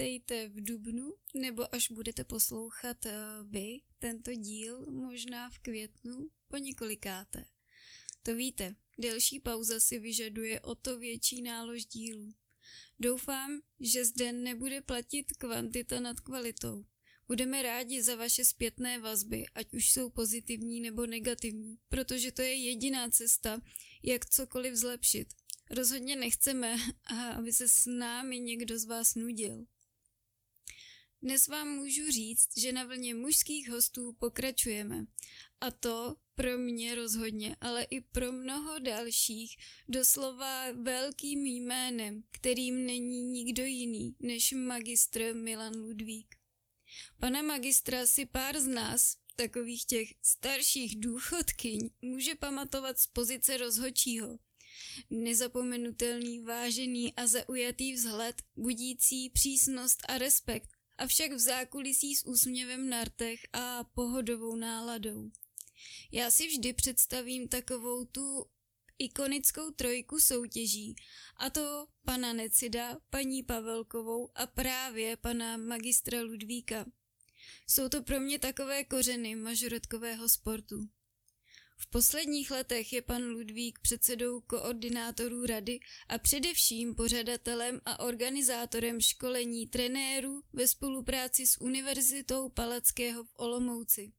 vítejte 0.00 0.48
v 0.48 0.64
Dubnu, 0.64 1.12
nebo 1.34 1.74
až 1.74 1.90
budete 1.90 2.24
poslouchat 2.24 3.06
eh, 3.06 3.12
vy 3.42 3.80
tento 3.98 4.34
díl, 4.34 4.86
možná 4.90 5.50
v 5.50 5.58
květnu, 5.58 6.30
po 6.48 6.56
několikáté. 6.56 7.44
To 8.22 8.34
víte, 8.34 8.74
delší 8.98 9.40
pauza 9.40 9.80
si 9.80 9.98
vyžaduje 9.98 10.60
o 10.60 10.74
to 10.74 10.98
větší 10.98 11.42
nálož 11.42 11.84
dílů. 11.84 12.34
Doufám, 13.00 13.60
že 13.80 14.04
zde 14.04 14.32
nebude 14.32 14.80
platit 14.80 15.32
kvantita 15.38 16.00
nad 16.00 16.20
kvalitou. 16.20 16.84
Budeme 17.26 17.62
rádi 17.62 18.02
za 18.02 18.16
vaše 18.16 18.44
zpětné 18.44 18.98
vazby, 18.98 19.44
ať 19.54 19.74
už 19.74 19.90
jsou 19.90 20.10
pozitivní 20.10 20.80
nebo 20.80 21.06
negativní, 21.06 21.78
protože 21.88 22.32
to 22.32 22.42
je 22.42 22.54
jediná 22.54 23.10
cesta, 23.10 23.60
jak 24.02 24.26
cokoliv 24.26 24.74
zlepšit. 24.74 25.28
Rozhodně 25.70 26.16
nechceme, 26.16 26.76
aby 27.36 27.52
se 27.52 27.68
s 27.68 27.86
námi 27.86 28.40
někdo 28.40 28.78
z 28.78 28.84
vás 28.84 29.14
nudil. 29.14 29.66
Dnes 31.22 31.48
vám 31.48 31.68
můžu 31.68 32.10
říct, 32.10 32.48
že 32.58 32.72
na 32.72 32.84
vlně 32.84 33.14
mužských 33.14 33.70
hostů 33.70 34.12
pokračujeme. 34.12 35.04
A 35.60 35.70
to 35.70 36.16
pro 36.34 36.58
mě 36.58 36.94
rozhodně, 36.94 37.56
ale 37.60 37.82
i 37.82 38.00
pro 38.00 38.32
mnoho 38.32 38.78
dalších, 38.78 39.56
doslova 39.88 40.72
velkým 40.72 41.46
jménem, 41.46 42.22
kterým 42.30 42.86
není 42.86 43.22
nikdo 43.22 43.64
jiný 43.64 44.16
než 44.20 44.52
magistr 44.52 45.34
Milan 45.34 45.74
Ludvík. 45.76 46.34
Pana 47.20 47.42
magistra 47.42 48.06
si 48.06 48.26
pár 48.26 48.60
z 48.60 48.66
nás, 48.66 49.16
takových 49.36 49.84
těch 49.84 50.08
starších 50.22 51.00
důchodkyň, 51.00 51.90
může 52.02 52.34
pamatovat 52.34 52.98
z 52.98 53.06
pozice 53.06 53.56
rozhodčího– 53.56 54.38
Nezapomenutelný, 55.10 56.40
vážený 56.40 57.14
a 57.14 57.26
zaujatý 57.26 57.92
vzhled, 57.92 58.42
budící 58.56 59.30
přísnost 59.30 60.02
a 60.08 60.18
respekt, 60.18 60.70
avšak 61.00 61.32
v 61.32 61.38
zákulisí 61.38 62.16
s 62.16 62.26
úsměvem 62.26 62.88
na 62.88 63.04
rtech 63.04 63.40
a 63.52 63.84
pohodovou 63.84 64.56
náladou. 64.56 65.30
Já 66.12 66.30
si 66.30 66.46
vždy 66.46 66.72
představím 66.72 67.48
takovou 67.48 68.04
tu 68.04 68.46
ikonickou 68.98 69.70
trojku 69.70 70.20
soutěží, 70.20 70.94
a 71.36 71.50
to 71.50 71.86
pana 72.04 72.32
Necida, 72.32 72.98
paní 73.10 73.42
Pavelkovou 73.42 74.30
a 74.34 74.46
právě 74.46 75.16
pana 75.16 75.56
magistra 75.56 76.22
Ludvíka. 76.22 76.86
Jsou 77.66 77.88
to 77.88 78.02
pro 78.02 78.20
mě 78.20 78.38
takové 78.38 78.84
kořeny 78.84 79.34
mažoretkového 79.34 80.28
sportu. 80.28 80.88
V 81.82 81.86
posledních 81.86 82.50
letech 82.50 82.92
je 82.92 83.02
pan 83.02 83.22
Ludvík 83.22 83.78
předsedou 83.82 84.40
koordinátorů 84.40 85.46
rady 85.46 85.80
a 86.08 86.18
především 86.18 86.94
pořadatelem 86.94 87.80
a 87.84 88.00
organizátorem 88.00 89.00
školení 89.00 89.66
trenérů 89.66 90.42
ve 90.52 90.68
spolupráci 90.68 91.46
s 91.46 91.60
Univerzitou 91.60 92.48
Palackého 92.48 93.24
v 93.24 93.32
Olomouci. 93.36 94.12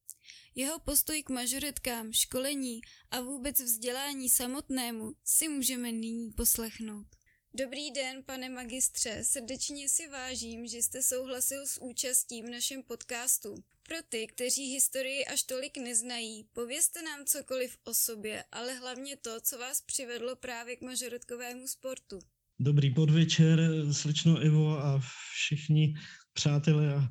Jeho 0.56 0.80
postoj 0.80 1.24
k 1.24 1.30
mažoretkám, 1.30 2.14
školení 2.14 2.82
a 3.12 3.22
vůbec 3.22 3.60
vzdělání 3.60 4.30
samotnému 4.30 5.14
si 5.24 5.48
můžeme 5.48 5.92
nyní 5.92 6.32
poslechnout. 6.32 7.08
Dobrý 7.54 7.92
den, 7.92 8.24
pane 8.24 8.50
magistře, 8.50 9.24
srdečně 9.24 9.90
si 9.90 10.08
vážím, 10.08 10.68
že 10.68 10.78
jste 10.78 11.04
souhlasil 11.04 11.68
s 11.68 11.82
účastí 11.82 12.42
v 12.42 12.50
našem 12.50 12.84
podcastu. 12.84 13.56
Pro 13.92 14.00
ty, 14.10 14.28
kteří 14.28 14.74
historii 14.74 15.26
až 15.26 15.44
tolik 15.44 15.78
neznají, 15.78 16.44
povězte 16.54 17.00
nám 17.04 17.26
cokoliv 17.26 17.78
o 17.84 17.94
sobě, 17.94 18.44
ale 18.52 18.74
hlavně 18.74 19.18
to, 19.18 19.42
co 19.42 19.58
vás 19.58 19.82
přivedlo 19.82 20.36
právě 20.36 20.76
k 20.76 20.82
mažoretkovému 20.82 21.68
sportu. 21.68 22.20
Dobrý 22.60 22.94
podvečer, 22.94 23.60
slečno 23.92 24.38
Evo 24.38 24.80
a 24.80 25.02
všichni 25.34 25.94
přátelé 26.34 26.96
a 26.96 27.10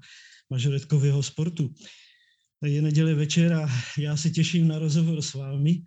mažoretkového 0.51 1.23
sportu. 1.23 1.75
Je 2.65 2.83
neděle 2.83 3.15
večer 3.15 3.53
a 3.53 3.69
já 3.99 4.17
se 4.17 4.31
těším 4.31 4.69
na 4.69 4.79
rozhovor 4.79 5.23
s 5.23 5.35
vámi, 5.35 5.83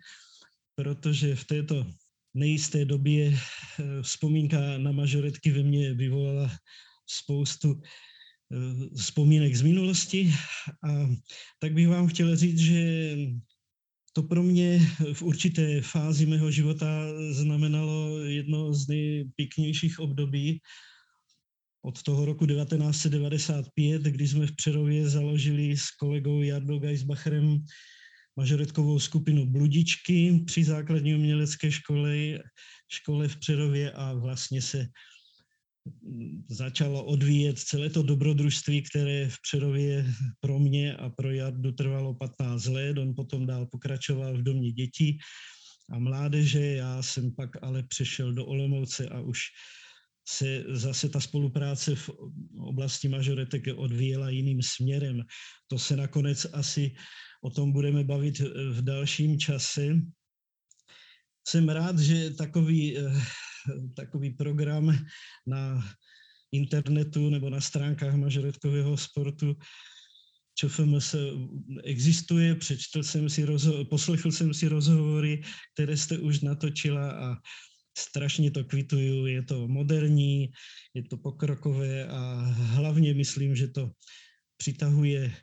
protože 0.74 1.36
v 1.36 1.44
této 1.44 1.86
nejisté 2.34 2.84
době 2.84 3.34
eh, 3.34 4.02
vzpomínka 4.02 4.78
na 4.78 4.92
mažoretky 4.92 5.50
ve 5.50 5.62
mně 5.62 5.94
vyvolala 5.94 6.50
spoustu 7.06 7.82
vzpomínek 8.96 9.54
z 9.54 9.62
minulosti. 9.62 10.32
A 10.88 11.08
tak 11.58 11.72
bych 11.72 11.88
vám 11.88 12.06
chtěl 12.06 12.36
říct, 12.36 12.58
že 12.58 13.16
to 14.12 14.22
pro 14.22 14.42
mě 14.42 14.80
v 15.12 15.22
určité 15.22 15.80
fázi 15.80 16.26
mého 16.26 16.50
života 16.50 17.06
znamenalo 17.30 18.18
jedno 18.18 18.74
z 18.74 18.88
nejpěknějších 18.88 19.98
období 19.98 20.60
od 21.82 22.02
toho 22.02 22.24
roku 22.24 22.46
1995, 22.46 24.02
kdy 24.02 24.28
jsme 24.28 24.46
v 24.46 24.56
Přerově 24.56 25.08
založili 25.08 25.76
s 25.76 25.90
kolegou 25.90 26.42
Jardou 26.42 26.78
Geisbacherem 26.78 27.64
mažoretkovou 28.36 28.98
skupinu 28.98 29.46
Bludičky 29.46 30.42
při 30.46 30.64
základní 30.64 31.14
umělecké 31.14 31.72
škole, 31.72 32.38
škole 32.88 33.28
v 33.28 33.36
Přerově 33.36 33.92
a 33.92 34.14
vlastně 34.14 34.62
se 34.62 34.86
začalo 36.48 37.04
odvíjet 37.04 37.58
celé 37.58 37.90
to 37.90 38.02
dobrodružství, 38.02 38.82
které 38.82 39.28
v 39.28 39.36
Přerově 39.42 40.06
pro 40.40 40.58
mě 40.58 40.96
a 40.96 41.10
pro 41.10 41.30
Jardu 41.30 41.72
trvalo 41.72 42.14
15 42.14 42.66
let. 42.66 42.98
On 42.98 43.14
potom 43.14 43.46
dál 43.46 43.66
pokračoval 43.66 44.38
v 44.38 44.42
domě 44.42 44.72
dětí 44.72 45.18
a 45.90 45.98
mládeže. 45.98 46.66
Já 46.66 47.02
jsem 47.02 47.34
pak 47.34 47.62
ale 47.62 47.82
přešel 47.82 48.32
do 48.32 48.46
Olomouce 48.46 49.08
a 49.08 49.20
už 49.20 49.40
se 50.28 50.64
zase 50.68 51.08
ta 51.08 51.20
spolupráce 51.20 51.94
v 51.94 52.10
oblasti 52.58 53.08
mažoretek 53.08 53.62
odvíjela 53.76 54.30
jiným 54.30 54.62
směrem. 54.62 55.22
To 55.66 55.78
se 55.78 55.96
nakonec 55.96 56.46
asi 56.52 56.94
o 57.42 57.50
tom 57.50 57.72
budeme 57.72 58.04
bavit 58.04 58.38
v 58.70 58.82
dalším 58.82 59.38
čase. 59.38 59.88
Jsem 61.46 61.68
rád, 61.68 61.98
že 61.98 62.30
takový, 62.30 62.98
eh, 62.98 63.12
takový 63.96 64.30
program 64.30 64.98
na 65.46 65.84
internetu 66.52 67.30
nebo 67.30 67.50
na 67.50 67.60
stránkách 67.60 68.14
mažoretkového 68.14 68.96
sportu. 68.96 69.56
ČFMS 70.54 71.14
existuje, 71.84 72.54
přečetl 72.54 73.02
jsem 73.02 73.28
si, 73.28 73.44
rozho- 73.44 73.84
poslechl 73.84 74.32
jsem 74.32 74.54
si 74.54 74.68
rozhovory, 74.68 75.42
které 75.74 75.96
jste 75.96 76.18
už 76.18 76.40
natočila 76.40 77.10
a 77.10 77.36
strašně 77.98 78.50
to 78.50 78.64
kvituju, 78.64 79.26
je 79.26 79.42
to 79.42 79.68
moderní, 79.68 80.50
je 80.94 81.02
to 81.02 81.16
pokrokové 81.16 82.06
a 82.06 82.34
hlavně 82.78 83.14
myslím, 83.14 83.56
že 83.56 83.68
to 83.68 83.90
přitahuje 84.56 85.34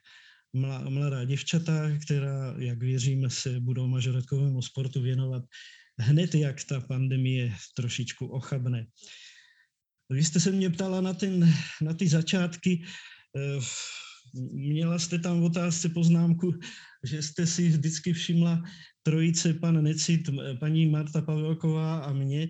mladá 0.89 1.23
děvčata, 1.23 1.97
která, 2.03 2.55
jak 2.57 2.79
věřím, 2.79 3.29
se 3.29 3.59
budou 3.59 3.87
mažoretkovému 3.87 4.61
sportu 4.61 5.01
věnovat 5.01 5.43
hned, 6.01 6.35
jak 6.35 6.63
ta 6.63 6.79
pandemie 6.79 7.53
trošičku 7.75 8.27
ochabne. 8.27 8.85
Vy 10.09 10.23
jste 10.23 10.39
se 10.39 10.51
mě 10.51 10.69
ptala 10.69 11.01
na, 11.01 11.13
ten, 11.13 11.53
na 11.81 11.93
ty 11.93 12.07
začátky. 12.07 12.83
Eh, 13.37 13.59
měla 14.53 14.99
jste 14.99 15.19
tam 15.19 15.41
v 15.41 15.43
otázce 15.43 15.89
poznámku, 15.89 16.53
že 17.03 17.21
jste 17.21 17.47
si 17.47 17.69
vždycky 17.69 18.13
všimla 18.13 18.63
trojice 19.03 19.53
pan 19.53 19.83
Necit, 19.83 20.29
paní 20.59 20.85
Marta 20.85 21.21
Pavelková 21.21 21.99
a 21.99 22.13
mě. 22.13 22.49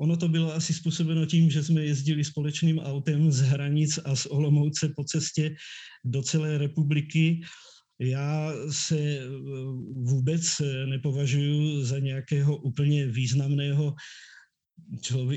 Ono 0.00 0.16
to 0.16 0.28
bylo 0.28 0.54
asi 0.54 0.74
způsobeno 0.74 1.26
tím, 1.26 1.50
že 1.50 1.62
jsme 1.62 1.84
jezdili 1.84 2.24
společným 2.24 2.78
autem 2.78 3.32
z 3.32 3.40
hranic 3.40 3.98
a 4.04 4.16
z 4.16 4.26
Olomouce 4.26 4.88
po 4.96 5.04
cestě 5.04 5.54
do 6.04 6.22
celé 6.22 6.58
republiky. 6.58 7.40
Já 7.98 8.52
se 8.70 8.98
eh, 8.98 9.28
vůbec 9.94 10.42
nepovažuji 10.86 11.84
za 11.84 11.98
nějakého 11.98 12.56
úplně 12.56 13.06
významného 13.06 13.94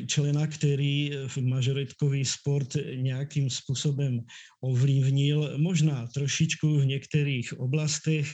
člena, 0.08 0.48
který 0.48 1.12
v 1.28 1.38
majoritkový 1.38 2.26
sport 2.26 2.68
nějakým 2.96 3.50
způsobem 3.50 4.20
ovlivnil, 4.64 5.58
možná 5.58 6.08
trošičku 6.08 6.80
v 6.80 6.86
některých 6.86 7.60
oblastech, 7.60 8.34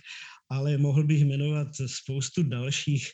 ale 0.51 0.77
mohl 0.77 1.03
bych 1.03 1.25
jmenovat 1.25 1.67
spoustu 1.85 2.43
dalších 2.43 3.07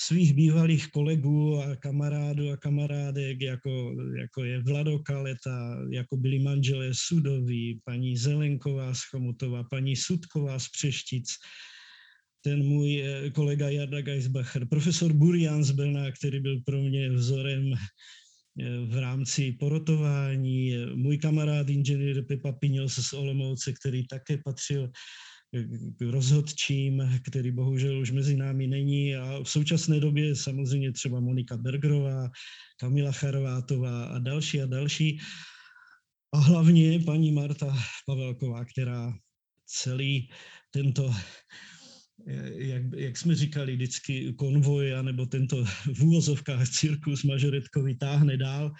svých 0.00 0.34
bývalých 0.34 0.90
kolegů 0.90 1.60
a 1.62 1.76
kamarádů 1.76 2.50
a 2.50 2.56
kamarádek, 2.56 3.40
jako, 3.40 3.94
jako 4.20 4.44
je 4.44 4.62
Vlado 4.62 4.98
Kaleta, 4.98 5.76
jako 5.90 6.16
byli 6.16 6.38
manželé 6.38 6.90
Sudoví, 6.92 7.80
paní 7.84 8.16
Zelenková 8.16 8.94
z 8.94 9.00
Chomutová, 9.10 9.64
paní 9.64 9.96
Sudková 9.96 10.58
z 10.58 10.68
Přeštic, 10.68 11.28
ten 12.40 12.64
můj 12.66 13.02
eh, 13.02 13.30
kolega 13.30 13.68
Jarda 13.68 14.00
Geisbacher, 14.00 14.66
profesor 14.66 15.12
Burian 15.12 15.64
z 15.64 15.70
Brna, 15.70 16.12
který 16.12 16.40
byl 16.40 16.60
pro 16.64 16.82
mě 16.82 17.10
vzorem 17.10 17.72
eh, 17.72 17.78
v 18.86 18.98
rámci 19.00 19.52
porotování, 19.52 20.76
můj 20.94 21.18
kamarád 21.18 21.68
inženýr 21.68 22.24
Pepa 22.24 22.52
Piňos 22.52 22.94
z 22.94 23.12
Olomouce, 23.12 23.72
který 23.72 24.06
také 24.06 24.38
patřil 24.44 24.90
rozhodčím, 26.10 27.02
který 27.26 27.50
bohužel 27.50 28.00
už 28.00 28.10
mezi 28.10 28.36
námi 28.36 28.66
není 28.66 29.16
a 29.16 29.42
v 29.42 29.48
současné 29.48 30.00
době 30.00 30.36
samozřejmě 30.36 30.92
třeba 30.92 31.20
Monika 31.20 31.56
Bergerová, 31.56 32.30
Kamila 32.80 33.12
Charvátová 33.12 34.04
a 34.04 34.18
další 34.18 34.62
a 34.62 34.66
další. 34.66 35.20
a 36.34 36.38
hlavně 36.38 37.00
paní 37.00 37.32
Marta 37.32 37.76
Pavelková, 38.06 38.64
která 38.64 39.12
celý 39.66 40.30
tento, 40.70 41.14
jak, 42.54 42.82
jak 42.96 43.16
jsme 43.16 43.34
říkali, 43.34 43.74
vždycky 43.74 44.32
konvoj, 44.32 44.94
anebo 44.94 45.26
tento 45.26 45.64
v 45.94 46.02
úvozovkách 46.02 46.68
cirkus 46.68 47.22
mažoretkový 47.24 47.98
táhne 47.98 48.36
dál 48.36 48.72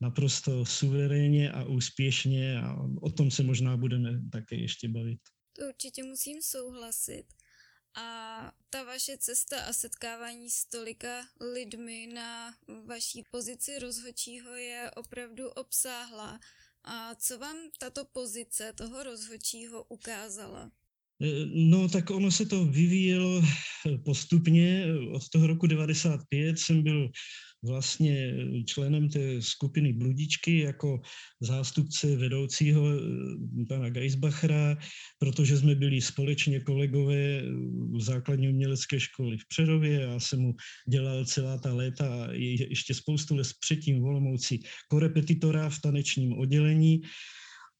naprosto 0.00 0.64
suverénně 0.64 1.52
a 1.52 1.64
úspěšně 1.64 2.60
a 2.60 2.76
o 3.00 3.10
tom 3.10 3.30
se 3.30 3.42
možná 3.42 3.76
budeme 3.76 4.20
také 4.32 4.56
ještě 4.56 4.88
bavit. 4.88 5.20
To 5.56 5.68
určitě 5.68 6.02
musím 6.02 6.42
souhlasit. 6.42 7.24
A 7.94 8.52
ta 8.70 8.84
vaše 8.84 9.18
cesta 9.18 9.60
a 9.60 9.72
setkávání 9.72 10.50
s 10.50 10.64
tolika 10.64 11.26
lidmi 11.54 12.06
na 12.14 12.54
vaší 12.86 13.24
pozici 13.30 13.78
rozhodčího 13.78 14.54
je 14.54 14.90
opravdu 14.96 15.48
obsáhlá. 15.48 16.40
A 16.84 17.14
co 17.14 17.38
vám 17.38 17.56
tato 17.78 18.04
pozice 18.04 18.72
toho 18.72 19.02
rozhodčího 19.02 19.84
ukázala? 19.84 20.70
E, 21.22 21.46
no, 21.46 21.88
tak 21.88 22.10
ono 22.10 22.30
se 22.30 22.46
to 22.46 22.64
vyvíjelo 22.64 23.42
postupně. 24.04 24.86
Od 25.12 25.28
toho 25.28 25.46
roku 25.46 25.66
95 25.66 26.58
jsem 26.58 26.82
byl 26.82 27.10
vlastně 27.64 28.34
členem 28.66 29.08
té 29.08 29.42
skupiny 29.42 29.92
Bludičky 29.92 30.58
jako 30.58 31.00
zástupce 31.40 32.16
vedoucího 32.16 32.84
eh, 32.90 33.64
pana 33.68 33.90
Geisbachera, 33.90 34.76
protože 35.18 35.56
jsme 35.56 35.74
byli 35.74 36.00
společně 36.00 36.60
kolegové 36.60 37.42
v 37.92 38.00
základní 38.00 38.48
umělecké 38.48 39.00
školy 39.00 39.38
v 39.38 39.48
Přerově. 39.48 40.00
Já 40.00 40.20
jsem 40.20 40.40
mu 40.40 40.54
dělal 40.88 41.24
celá 41.24 41.58
ta 41.58 41.74
léta 41.74 42.28
ještě 42.32 42.94
spoustu 42.94 43.36
let 43.36 43.46
předtím 43.60 44.00
v 44.00 44.04
Olomouci 44.04 44.58
korepetitora 44.88 45.70
v 45.70 45.80
tanečním 45.80 46.32
oddělení. 46.32 47.02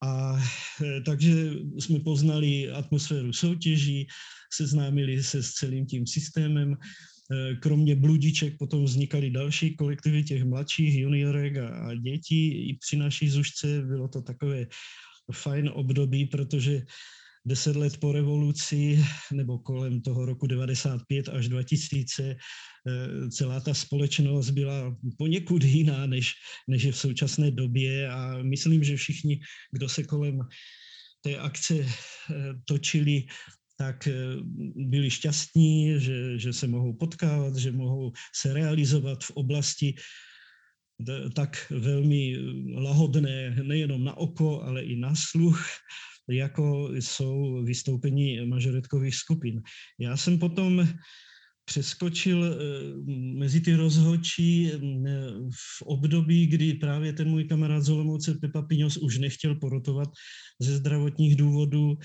A 0.03 0.37
eh, 0.83 1.01
takže 1.01 1.51
jsme 1.79 1.99
poznali 1.99 2.71
atmosféru 2.71 3.33
soutěží, 3.33 4.07
seznámili 4.53 5.23
se 5.23 5.43
s 5.43 5.51
celým 5.51 5.85
tím 5.85 6.07
systémem 6.07 6.77
Eh, 6.77 7.14
kromě 7.59 7.95
bludiček 7.95 8.57
potom 8.57 8.85
vznikaly 8.85 9.29
další 9.29 9.75
kolektivy 9.75 10.23
těch 10.23 10.43
mladších 10.43 10.95
juniorek 10.95 11.57
a, 11.57 11.69
a 11.69 11.93
dětí. 11.93 12.69
I 12.69 12.77
při 12.77 12.97
naší 12.97 13.29
zušce 13.29 13.81
bylo 13.81 14.07
to 14.07 14.21
takové 14.21 14.67
fajn 15.31 15.71
období, 15.73 16.25
protože 16.25 16.81
deset 17.45 17.75
let 17.75 17.97
po 17.97 18.11
revoluci 18.11 19.05
nebo 19.33 19.59
kolem 19.59 20.01
toho 20.01 20.25
roku 20.25 20.47
95 20.47 21.29
až 21.29 21.49
2000 21.49 22.23
eh, 22.23 22.37
celá 23.29 23.59
ta 23.59 23.73
společnost 23.73 24.49
byla 24.49 24.97
poněkud 25.17 25.63
jiná, 25.63 26.05
než, 26.05 26.33
než 26.67 26.83
je 26.83 26.91
v 26.91 26.97
současné 26.97 27.51
době 27.51 28.09
a 28.09 28.37
myslím, 28.43 28.83
že 28.83 28.97
všichni, 28.97 29.39
kdo 29.71 29.89
se 29.89 30.03
kolem 30.03 30.39
té 31.21 31.37
akce 31.37 31.75
eh, 31.75 31.85
točili, 32.65 33.23
tak 33.75 34.07
eh, 34.07 34.13
byli 34.75 35.09
šťastní, 35.09 35.99
že, 35.99 36.39
že 36.39 36.53
se 36.53 36.67
mohou 36.67 36.93
potkávat, 36.93 37.55
že 37.55 37.71
mohou 37.71 38.11
se 38.35 38.53
realizovat 38.53 39.23
v 39.23 39.31
oblasti 39.31 39.95
tak 41.35 41.67
velmi 41.69 42.37
lahodné 42.71 43.55
nejenom 43.63 44.03
na 44.03 44.17
oko, 44.17 44.63
ale 44.63 44.83
i 44.83 44.95
na 44.95 45.11
sluch, 45.15 45.67
jako 46.29 46.89
jsou 46.93 47.63
vystoupení 47.63 48.45
mažoretkových 48.45 49.15
skupin. 49.15 49.61
Já 49.99 50.17
jsem 50.17 50.39
potom 50.39 50.87
přeskočil 51.65 52.45
eh, 52.45 52.57
mezi 53.37 53.61
ty 53.61 53.75
rozhodčí 53.75 54.71
eh, 54.71 54.79
v 55.51 55.81
období, 55.81 56.47
kdy 56.47 56.73
právě 56.73 57.13
ten 57.13 57.29
můj 57.29 57.43
kamarád 57.43 57.83
z 57.83 57.89
Olomouce 57.89 58.33
Pepa 58.41 58.61
Piňos 58.61 58.97
už 58.97 59.17
nechtěl 59.17 59.55
porotovat 59.55 60.09
ze 60.59 60.77
zdravotních 60.77 61.35
důvodů 61.35 61.97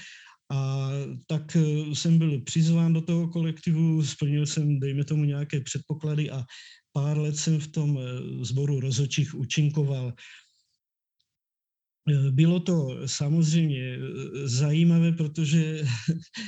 a 0.51 0.91
tak 1.27 1.57
eh, 1.57 1.95
jsem 1.95 2.19
byl 2.19 2.41
přizván 2.41 2.93
do 2.93 3.01
toho 3.01 3.29
kolektivu, 3.29 4.05
splnil 4.05 4.47
jsem, 4.47 4.81
dejme 4.81 5.05
tomu, 5.05 5.25
nějaké 5.25 5.61
předpoklady 5.61 6.31
a 6.31 6.45
pár 6.93 7.19
let 7.19 7.37
jsem 7.37 7.61
v 7.61 7.69
tom 7.69 7.99
sboru 8.43 8.79
eh, 8.79 8.81
rozhodčích 8.81 9.35
účinkoval. 9.35 10.13
Eh, 12.11 12.31
bylo 12.31 12.61
to 12.61 12.99
samozřejmě 13.07 13.99
zajímavé, 14.45 15.13
protože 15.13 15.85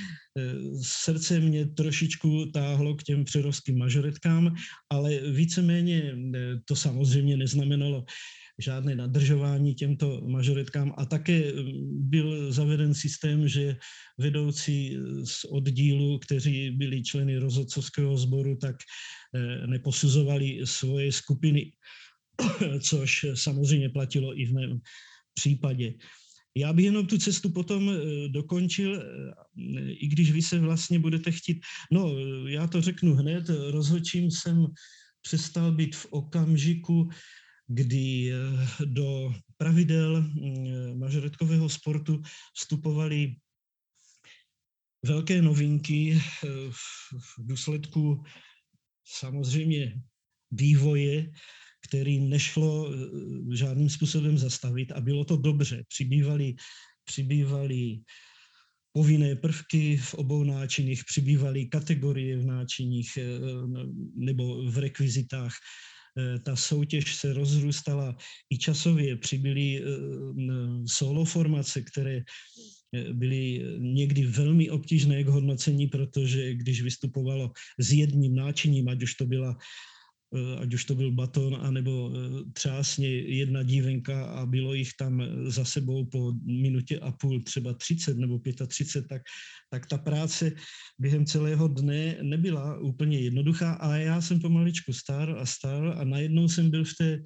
srdce 0.83 1.41
mě 1.41 1.67
trošičku 1.67 2.47
táhlo 2.47 2.95
k 2.95 3.03
těm 3.03 3.25
přerovským 3.25 3.79
mažoretkám, 3.79 4.55
ale 4.91 5.31
víceméně 5.31 6.17
to 6.65 6.77
samozřejmě 6.77 7.37
neznamenalo, 7.37 8.05
žádné 8.59 8.95
nadržování 8.95 9.75
těmto 9.75 10.21
mažoretkám 10.21 10.95
a 10.97 11.05
také 11.07 11.53
mm, 11.53 12.11
byl 12.11 12.53
zaveden 12.53 12.95
systém, 12.95 13.49
že 13.49 13.77
vedoucí 14.19 14.97
z 15.25 15.45
oddílu, 15.45 16.19
kteří 16.19 16.71
byli 16.71 17.03
členy 17.03 17.39
rozhodcovského 17.39 18.17
sboru, 18.17 18.57
tak 18.57 18.77
eh, 19.35 19.67
neposuzovali 19.67 20.61
svoje 20.65 21.13
skupiny, 21.13 21.73
což 22.81 23.27
samozřejmě 23.35 23.89
platilo 23.89 24.41
i 24.41 24.47
v 24.47 24.53
mém 24.53 24.81
případě. 25.35 25.95
Já 26.57 26.73
bych 26.73 26.85
jenom 26.85 27.07
tu 27.07 27.19
cestu 27.19 27.51
potom 27.51 27.91
eh, 27.91 28.29
dokončil, 28.29 28.97
eh, 28.97 29.03
i 29.93 30.09
když 30.09 30.33
vy 30.33 30.43
se 30.43 30.59
vlastně 30.59 30.99
budete 30.99 31.31
chtít, 31.33 31.61
no 31.93 32.19
já 32.49 32.67
to 32.67 32.81
řeknu 32.81 33.15
hned, 33.15 33.49
rozhodčím 33.49 34.31
jsem 34.31 34.67
přestal 35.23 35.73
být 35.73 35.97
v 35.97 36.07
okamžiku, 36.11 37.09
kdy 37.75 38.33
eh, 38.33 38.85
do 38.85 39.35
pravidel 39.57 40.23
mm, 40.23 40.99
mažoretkového 40.99 41.69
sportu 41.69 42.23
vstupovaly 42.55 43.35
velké 45.05 45.43
novinky 45.43 46.13
eh, 46.15 46.49
v 47.19 47.35
důsledku 47.39 48.25
samozřejmě 49.05 50.01
vývoje, 50.51 51.33
který 51.89 52.21
nešlo 52.21 52.93
eh, 52.93 52.97
žádným 53.57 53.91
způsobem 53.91 54.39
zastavit 54.39 54.93
a 54.93 55.01
bylo 55.01 55.25
to 55.25 55.37
dobře. 55.37 55.85
Přibývaly, 55.89 56.55
přibývaly 57.05 58.01
povinné 58.93 59.37
prvky 59.37 59.97
v 59.97 60.15
obou 60.15 60.45
náčiních, 60.45 61.05
přibývaly 61.05 61.67
kategorie 61.67 62.37
v 62.37 62.45
náčiních 62.45 63.19
nebo 64.17 64.71
v 64.71 64.79
rekvizitách 64.79 65.53
ta 66.43 66.57
soutěž 66.57 67.15
se 67.15 67.33
rozrůstala 67.33 68.17
i 68.51 68.59
časově. 68.59 69.17
Přibyly 69.17 69.83
eh, 69.83 69.87
solo 70.87 71.25
formace, 71.25 71.83
které 71.83 72.21
eh, 72.21 73.13
byly 73.13 73.65
někdy 73.79 74.27
velmi 74.27 74.71
obtížné 74.71 75.25
k 75.25 75.29
hodnocení, 75.29 75.87
protože 75.87 76.55
když 76.55 76.83
vystupovalo 76.83 77.53
s 77.79 77.93
jedním 77.93 78.35
náčiním, 78.35 78.89
ať 78.89 79.03
už 79.03 79.15
to 79.15 79.27
byla 79.27 79.57
Eh, 79.57 79.59
ať 80.61 80.75
už 80.75 80.85
to 80.85 80.95
byl 80.95 81.13
baton, 81.13 81.59
anebo 81.61 82.11
eh, 82.11 82.51
třásně 82.53 83.09
jedna 83.09 83.63
dívenka 83.63 84.25
a 84.25 84.47
bylo 84.47 84.75
jich 84.75 84.91
tam 84.99 85.23
za 85.47 85.65
sebou 85.65 86.05
po 86.05 86.33
minutě 86.45 86.99
a 86.99 87.13
půl 87.13 87.43
třeba 87.43 87.75
30 87.75 88.19
nebo 88.19 88.39
35, 88.39 89.09
tak, 89.09 89.23
tak 89.71 89.87
ta 89.87 89.99
práce 89.99 90.53
během 90.99 91.27
celého 91.27 91.69
dne 91.69 92.17
nebyla 92.23 92.79
úplně 92.79 93.21
jednoduchá 93.21 93.73
a 93.73 93.97
já 93.97 94.21
jsem 94.21 94.41
pomaličku 94.41 94.93
star 94.93 95.39
a 95.39 95.47
star 95.47 95.95
a 95.97 96.05
najednou 96.05 96.49
jsem 96.49 96.71
byl 96.71 96.85
v 96.85 96.95
té, 96.99 97.23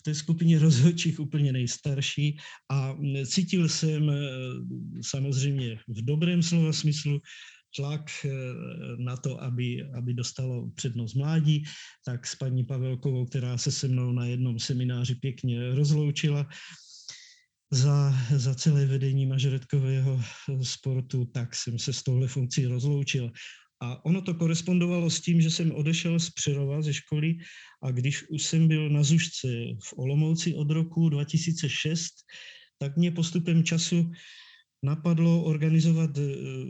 v 0.00 0.02
té 0.02 0.14
skupině 0.14 0.58
rozhodčích 0.58 1.20
úplně 1.20 1.52
nejstarší 1.52 2.36
a 2.70 2.96
cítil 3.26 3.68
jsem 3.68 4.10
eh, 4.10 4.14
samozřejmě 5.04 5.78
v 5.88 6.04
dobrém 6.04 6.42
slova 6.42 6.72
smyslu 6.72 7.20
tlak 7.76 8.10
eh, 8.24 8.30
na 8.98 9.16
to, 9.16 9.42
aby, 9.42 9.90
aby 9.98 10.14
dostalo 10.14 10.70
přednost 10.74 11.14
mládí, 11.14 11.64
tak 12.04 12.26
s 12.26 12.34
paní 12.34 12.64
Pavelkovou, 12.64 13.26
která 13.26 13.58
se 13.58 13.72
se 13.72 13.88
mnou 13.88 14.12
na 14.12 14.26
jednom 14.26 14.58
semináři 14.58 15.14
pěkně 15.14 15.74
rozloučila, 15.74 16.46
za, 17.72 18.12
za 18.36 18.54
celé 18.54 18.86
vedení 18.86 19.26
mažoretkového 19.26 20.20
sportu, 20.62 21.24
tak 21.24 21.56
jsem 21.56 21.78
se 21.78 21.92
s 21.92 22.02
touhle 22.02 22.28
funkcí 22.28 22.66
rozloučil. 22.66 23.32
A 23.82 24.04
ono 24.04 24.22
to 24.22 24.34
korespondovalo 24.34 25.10
s 25.10 25.20
tím, 25.20 25.40
že 25.40 25.50
jsem 25.50 25.72
odešel 25.72 26.20
z 26.20 26.30
Přerova 26.30 26.82
ze 26.82 26.94
školy 26.94 27.34
a 27.82 27.90
když 27.90 28.28
už 28.28 28.42
jsem 28.42 28.68
byl 28.68 28.88
na 28.88 29.02
Zušce 29.02 29.48
v 29.84 29.98
Olomouci 29.98 30.54
od 30.54 30.70
roku 30.70 31.08
2006, 31.08 32.12
tak 32.78 32.96
mě 32.96 33.10
postupem 33.10 33.64
času 33.64 34.10
napadlo 34.82 35.42
organizovat 35.42 36.10
eh, 36.18 36.22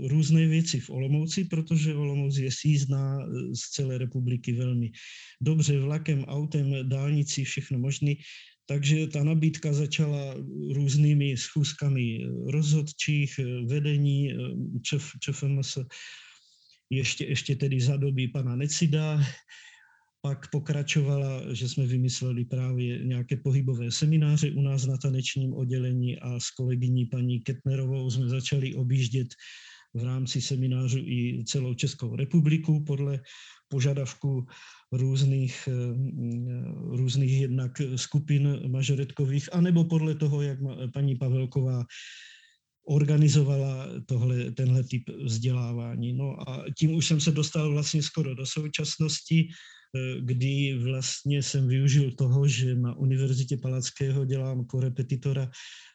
různé 0.09 0.47
věci 0.47 0.81
v 0.81 0.91
Olomouci, 0.91 1.45
protože 1.45 1.95
Olomouc 1.95 2.37
je 2.37 2.51
sízná 2.53 3.19
eh, 3.21 3.55
z 3.55 3.61
celé 3.61 3.99
republiky 3.99 4.53
velmi 4.53 4.91
dobře 5.41 5.79
vlakem, 5.79 6.25
autem, 6.25 6.89
dálnicí, 6.89 7.45
všechno 7.45 7.79
možné. 7.79 8.15
Takže 8.67 9.07
ta 9.07 9.25
nabídka 9.25 9.73
začala 9.73 10.35
různými 10.75 11.37
schůzkami 11.37 12.19
rozhodčích, 12.47 13.39
eh, 13.39 13.45
vedení 13.67 14.31
ČF, 14.83 15.13
ČFMS, 15.21 15.79
ještě, 16.91 17.25
ještě 17.25 17.57
tedy 17.57 17.81
za 17.81 17.97
doby 17.97 18.29
pana 18.29 18.57
Necida. 18.57 19.21
Pak 20.23 20.51
pokračovala, 20.51 21.55
že 21.55 21.69
jsme 21.69 21.87
vymysleli 21.87 22.45
právě 22.45 23.05
nějaké 23.05 23.37
pohybové 23.37 23.91
semináře 23.91 24.51
u 24.51 24.63
nás 24.63 24.87
na 24.87 24.97
tanečním 24.97 25.55
oddělení 25.55 26.19
a 26.19 26.41
s 26.41 26.51
kolegyní 26.51 27.07
paní 27.07 27.41
Ketnerovou 27.41 28.11
jsme 28.11 28.29
začali 28.29 28.75
objíždět 28.75 29.29
v 29.95 30.05
rámci 30.05 30.41
seminářů 30.41 30.99
i 30.99 31.45
celou 31.47 31.75
Českou 31.75 32.17
republiku 32.17 32.85
podle 32.85 33.21
požadavku 33.69 34.47
různých, 34.93 35.69
různých 36.91 37.41
jednak 37.41 37.73
skupin 37.97 38.71
mažoretkových, 38.71 39.55
anebo 39.55 39.85
podle 39.85 40.15
toho, 40.15 40.43
jak 40.43 40.59
paní 40.93 41.17
Pavelková 41.17 41.85
organizovala 42.89 43.87
tohle, 44.07 44.51
tenhle 44.51 44.85
typ 44.85 45.03
vzdělávání. 45.25 46.13
No 46.13 46.49
a 46.49 46.65
tím 46.79 46.95
už 46.95 47.07
jsem 47.07 47.21
se 47.21 47.31
dostal 47.31 47.73
vlastně 47.73 48.03
skoro 48.03 48.35
do 48.35 48.47
současnosti, 48.47 49.49
eh, 49.49 49.82
kdy 50.21 50.79
vlastně 50.85 51.43
jsem 51.43 51.69
využil 51.69 52.11
toho, 52.11 52.49
že 52.49 52.75
na 52.75 52.95
Univerzitě 52.95 53.57
Palackého 53.57 54.25
dělám 54.25 54.65
korepetitora 54.65 55.51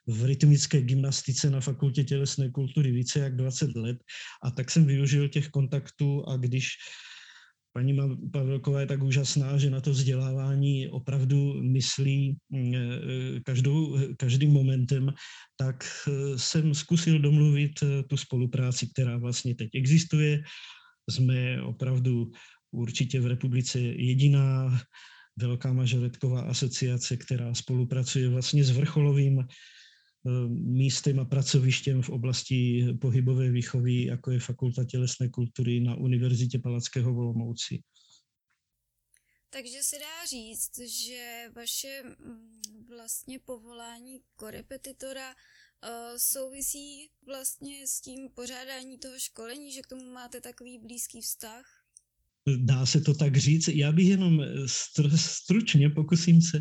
v 0.08 0.26
rytmické 0.26 0.82
gymnastice 0.82 1.50
na 1.50 1.62
Fakultě 1.62 2.04
tělesné 2.04 2.52
kultury 2.52 2.92
více 2.92 3.20
jak 3.20 3.36
20 3.36 3.76
let 3.76 3.98
a 4.44 4.52
tak 4.52 4.72
jsem 4.72 4.86
využil 4.86 5.30
těch 5.30 5.50
kontaktů 5.50 6.24
a 6.30 6.38
když 6.38 6.68
paní 7.78 7.98
Pavelková 8.34 8.80
je 8.80 8.86
tak 8.86 9.04
úžasná, 9.04 9.58
že 9.58 9.70
na 9.70 9.82
to 9.82 9.92
vzdělávání 9.92 10.90
opravdu 10.90 11.62
myslí 11.62 12.38
mm, 12.50 12.76
e, 12.76 12.80
každou, 13.46 13.98
každým 14.18 14.50
momentem, 14.50 15.14
tak 15.58 15.86
e, 15.86 16.40
jsem 16.40 16.74
zkusil 16.74 17.20
domluvit 17.20 17.72
tu 18.10 18.18
spolupráci, 18.18 18.90
která 18.90 19.18
vlastně 19.18 19.56
teď 19.56 19.70
existuje. 19.76 20.42
Jsme 21.10 21.62
opravdu 21.62 22.32
určitě 22.72 23.22
v 23.22 23.28
republice 23.28 23.80
jediná 23.80 24.80
velká 25.38 25.74
mažoretková 25.74 26.42
asociace, 26.42 27.18
která 27.18 27.54
spolupracuje 27.54 28.30
vlastně 28.30 28.64
s 28.64 28.70
vrcholovým 28.70 29.44
Eh, 30.28 30.48
místem 30.50 31.20
a 31.20 31.26
pracovištěm 31.26 32.02
v 32.02 32.10
oblasti 32.10 32.86
pohybové 33.02 33.50
výchovy, 33.50 34.06
jako 34.06 34.32
je 34.32 34.40
Fakulta 34.40 34.84
tělesné 34.86 35.30
kultury 35.30 35.80
na 35.80 35.96
Univerzitě 35.96 36.60
Palackého 36.60 37.14
v 37.14 37.18
Olomouci. 37.18 37.84
Takže 39.50 39.84
se 39.84 39.96
dá 40.00 40.26
říct, 40.26 40.78
že 40.78 41.50
vaše 41.56 42.04
mm, 42.04 42.88
vlastně 42.90 43.40
povolání 43.40 44.22
korepetitora 44.36 45.32
eh, 45.32 46.14
souvisí 46.18 47.10
vlastně 47.26 47.88
s 47.88 48.02
tím 48.02 48.30
pořádání 48.30 48.98
toho 48.98 49.20
školení, 49.20 49.72
že 49.72 49.82
k 49.82 49.88
tomu 49.88 50.12
máte 50.12 50.42
takový 50.42 50.78
blízký 50.80 51.22
vztah? 51.22 51.77
Dá 52.56 52.86
se 52.86 53.02
to 53.02 53.14
tak 53.14 53.38
říct. 53.38 53.68
Já 53.68 53.92
bych 53.92 54.08
jenom 54.08 54.46
stručně 55.16 55.90
pokusím 55.90 56.42
se 56.42 56.58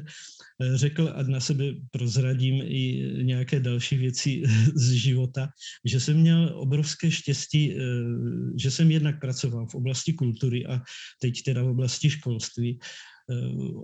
eh, 0.62 0.76
řekl 0.76 1.12
a 1.14 1.22
na 1.22 1.40
sebe 1.40 1.64
prozradím 1.90 2.62
i 2.64 3.12
nějaké 3.22 3.60
další 3.60 3.96
věci 3.96 4.42
z 4.74 4.92
života, 4.92 5.48
že 5.84 6.00
jsem 6.00 6.16
měl 6.16 6.52
obrovské 6.54 7.10
štěstí, 7.10 7.72
eh, 7.72 7.80
že 8.58 8.70
jsem 8.70 8.90
jednak 8.90 9.20
pracoval 9.20 9.66
v 9.66 9.74
oblasti 9.74 10.12
kultury 10.12 10.66
a 10.66 10.80
teď 11.20 11.42
teda 11.42 11.62
v 11.62 11.68
oblasti 11.68 12.10
školství 12.10 12.78
eh, 13.30 13.34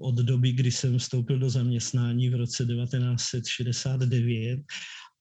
od 0.01 0.15
doby, 0.15 0.53
kdy 0.53 0.71
jsem 0.71 0.99
vstoupil 0.99 1.39
do 1.39 1.51
zaměstnání 1.51 2.29
v 2.31 2.35
roce 2.35 2.67
1969 2.67 4.61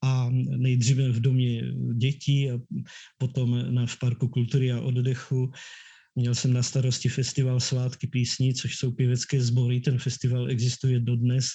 a 0.04 0.30
nejdříve 0.58 1.10
v 1.10 1.20
domě 1.20 1.64
dětí 1.94 2.52
a 2.52 2.60
potom 3.18 3.74
na, 3.74 3.86
v 3.86 4.00
Parku 4.00 4.28
kultury 4.28 4.72
a 4.72 4.82
oddechu 4.82 5.52
Měl 6.16 6.36
jsem 6.36 6.54
na 6.54 6.64
starosti 6.64 7.10
festival 7.10 7.60
Svátky 7.60 8.08
písní, 8.08 8.54
což 8.54 8.76
jsou 8.76 8.92
pěvecké 8.92 9.42
sbory. 9.42 9.80
Ten 9.80 10.00
festival 10.00 10.50
existuje 10.50 11.00
dodnes 11.00 11.46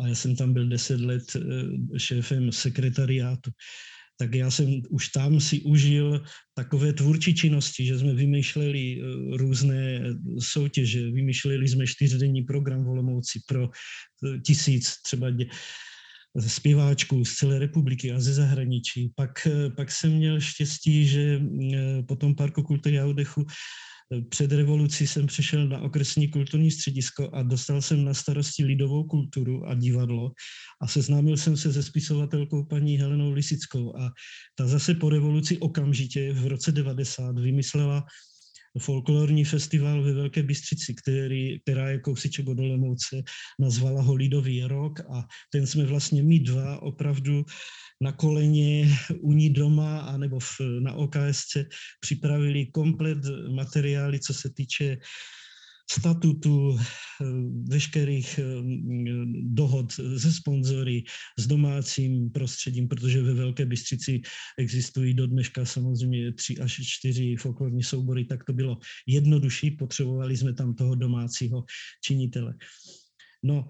a 0.00 0.08
já 0.08 0.14
jsem 0.14 0.36
tam 0.36 0.52
byl 0.52 0.68
deset 0.68 1.00
let 1.00 1.22
eh, 1.36 1.98
šéfem 1.98 2.52
sekretariátu. 2.52 3.50
Tak 4.18 4.34
já 4.34 4.50
jsem 4.50 4.82
už 4.90 5.08
tam 5.08 5.40
si 5.40 5.60
užil 5.60 6.22
takové 6.54 6.92
tvůrčí 6.92 7.34
činnosti, 7.34 7.86
že 7.86 7.98
jsme 7.98 8.14
vymýšleli 8.14 8.98
eh, 8.98 9.36
různé 9.36 10.00
soutěže, 10.38 11.10
vymýšleli 11.10 11.68
jsme 11.68 11.86
čtyřdenní 11.86 12.42
program 12.42 12.84
v 12.84 12.88
Olomouci 12.88 13.40
pro 13.46 13.70
eh, 13.70 14.38
tisíc 14.38 15.02
třeba 15.02 15.30
dě, 15.30 15.46
zpěváčků 16.46 17.24
z 17.24 17.34
celé 17.34 17.58
republiky 17.58 18.12
a 18.12 18.20
ze 18.20 18.34
zahraničí. 18.34 19.12
Pak, 19.16 19.48
pak 19.76 19.90
jsem 19.90 20.12
měl 20.12 20.40
štěstí, 20.40 21.06
že 21.06 21.40
po 22.08 22.16
tom 22.16 22.34
parku 22.34 22.62
kultury 22.62 23.00
a 23.00 23.06
odechu 23.06 23.46
před 24.20 24.52
revolucí 24.52 25.06
jsem 25.06 25.26
přešel 25.26 25.68
na 25.68 25.80
okresní 25.80 26.28
kulturní 26.28 26.70
středisko 26.70 27.30
a 27.32 27.42
dostal 27.42 27.82
jsem 27.82 28.04
na 28.04 28.14
starosti 28.14 28.64
lidovou 28.64 29.04
kulturu 29.04 29.66
a 29.66 29.74
divadlo 29.74 30.30
a 30.82 30.88
seznámil 30.88 31.36
jsem 31.36 31.56
se 31.56 31.72
se 31.72 31.82
spisovatelkou 31.82 32.64
paní 32.64 32.98
Helenou 32.98 33.32
Lisickou 33.32 33.96
a 33.96 34.10
ta 34.54 34.66
zase 34.66 34.94
po 34.94 35.08
revoluci 35.08 35.58
okamžitě 35.58 36.32
v 36.32 36.46
roce 36.46 36.72
90 36.72 37.38
vymyslela 37.38 38.04
folklorní 38.78 39.44
festival 39.44 40.02
ve 40.02 40.12
Velké 40.12 40.42
Bystřici, 40.42 40.94
který, 40.94 41.60
která 41.60 41.90
je 41.90 41.98
kousíček 41.98 42.48
od 42.48 42.58
Olomouce, 42.58 43.22
nazvala 43.60 44.02
ho 44.02 44.14
Lidový 44.14 44.64
rok 44.64 45.00
a 45.00 45.24
ten 45.52 45.66
jsme 45.66 45.84
vlastně 45.84 46.22
my 46.22 46.40
dva 46.40 46.82
opravdu 46.82 47.44
na 48.02 48.12
koleně 48.12 48.90
u 49.20 49.32
ní 49.32 49.50
doma 49.50 50.00
anebo 50.00 50.38
v, 50.40 50.60
na 50.80 50.92
OKSC 50.92 51.56
připravili 52.00 52.66
komplet 52.66 53.18
materiály, 53.54 54.20
co 54.20 54.34
se 54.34 54.50
týče 54.50 54.98
statutu, 55.90 56.78
eh, 56.78 57.24
veškerých 57.68 58.38
eh, 58.38 58.44
dohod 59.42 59.92
ze 59.94 60.32
sponzory, 60.32 61.04
s 61.38 61.46
domácím 61.46 62.30
prostředím, 62.30 62.88
protože 62.88 63.22
ve 63.22 63.34
Velké 63.34 63.66
Bystřici 63.66 64.20
existují 64.58 65.14
do 65.14 65.26
dneška 65.26 65.64
samozřejmě 65.64 66.32
tři 66.32 66.58
až 66.58 66.80
čtyři 66.82 67.36
folklorní 67.36 67.82
soubory, 67.82 68.24
tak 68.24 68.44
to 68.44 68.52
bylo 68.52 68.78
jednodušší, 69.06 69.70
potřebovali 69.70 70.36
jsme 70.36 70.54
tam 70.54 70.74
toho 70.74 70.94
domácího 70.94 71.64
činitele. 72.04 72.54
No, 73.42 73.68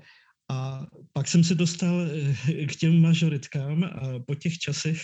a 0.53 0.87
pak 1.13 1.29
jsem 1.29 1.45
se 1.45 1.55
dostal 1.55 2.01
eh, 2.01 2.67
k 2.67 2.77
těm 2.77 3.01
mažoritkám 3.01 3.85
a 3.85 4.21
po 4.27 4.35
těch 4.35 4.59
časech, 4.59 5.01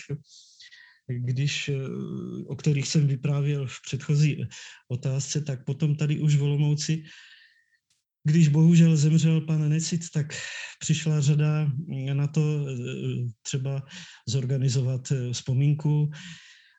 když, 1.07 1.69
eh, 1.69 1.73
o 2.47 2.55
kterých 2.55 2.87
jsem 2.87 3.07
vyprávěl 3.07 3.67
v 3.67 3.77
předchozí 3.85 4.45
otázce, 4.91 5.41
tak 5.41 5.65
potom 5.65 5.95
tady 5.95 6.19
už 6.19 6.35
v 6.35 6.43
Olomouci, 6.43 7.03
když 8.23 8.47
bohužel 8.47 8.97
zemřel 8.97 9.41
pan 9.41 9.69
Necit, 9.69 10.01
tak 10.13 10.33
přišla 10.79 11.21
řada 11.21 11.71
na 12.13 12.27
to 12.27 12.41
eh, 12.41 12.75
třeba 13.41 13.81
zorganizovat 14.27 15.13
vzpomínku 15.31 16.11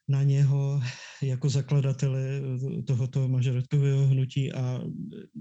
na 0.09 0.23
něho 0.23 0.83
jako 1.23 1.49
zakladatele 1.49 2.41
tohoto 2.87 3.29
mažoritkového 3.29 4.07
hnutí. 4.07 4.53
A 4.53 4.81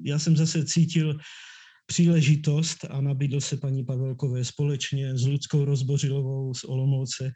já 0.06 0.20
jsem 0.20 0.38
zase 0.38 0.66
cítil 0.66 1.18
příležitost 1.90 2.86
a 2.90 3.02
nabídl 3.02 3.42
se 3.42 3.58
paní 3.58 3.86
Pavelkové 3.86 4.46
společně 4.46 5.18
s 5.18 5.26
Ludskou 5.26 5.66
Rozbořilovou 5.66 6.54
z 6.54 6.64
Olomouce, 6.64 7.32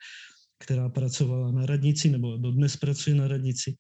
která 0.60 0.90
pracovala 0.90 1.52
na 1.52 1.66
radnici, 1.66 2.10
nebo 2.10 2.38
dodnes 2.38 2.78
pracuje 2.78 3.16
na 3.16 3.28
radnici, 3.28 3.76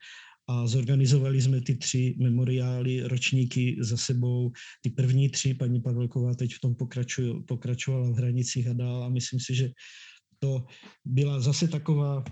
a 0.49 0.67
zorganizovali 0.67 1.41
jsme 1.41 1.61
ty 1.61 1.75
tři 1.75 2.15
memoriály, 2.19 3.01
ročníky 3.01 3.77
za 3.79 3.97
sebou. 3.97 4.51
Ty 4.81 4.89
první 4.89 5.29
tři, 5.29 5.53
paní 5.53 5.81
Pavelková 5.81 6.35
teď 6.35 6.53
v 6.53 6.59
tom 6.59 6.75
pokračovala 7.47 8.09
v 8.09 8.15
hranicích 8.15 8.67
a 8.67 8.73
dál 8.73 9.03
a 9.03 9.09
myslím 9.09 9.39
si, 9.39 9.55
že 9.55 9.69
to 10.39 10.65
byla 11.05 11.39
zase 11.39 11.67
taková 11.67 12.23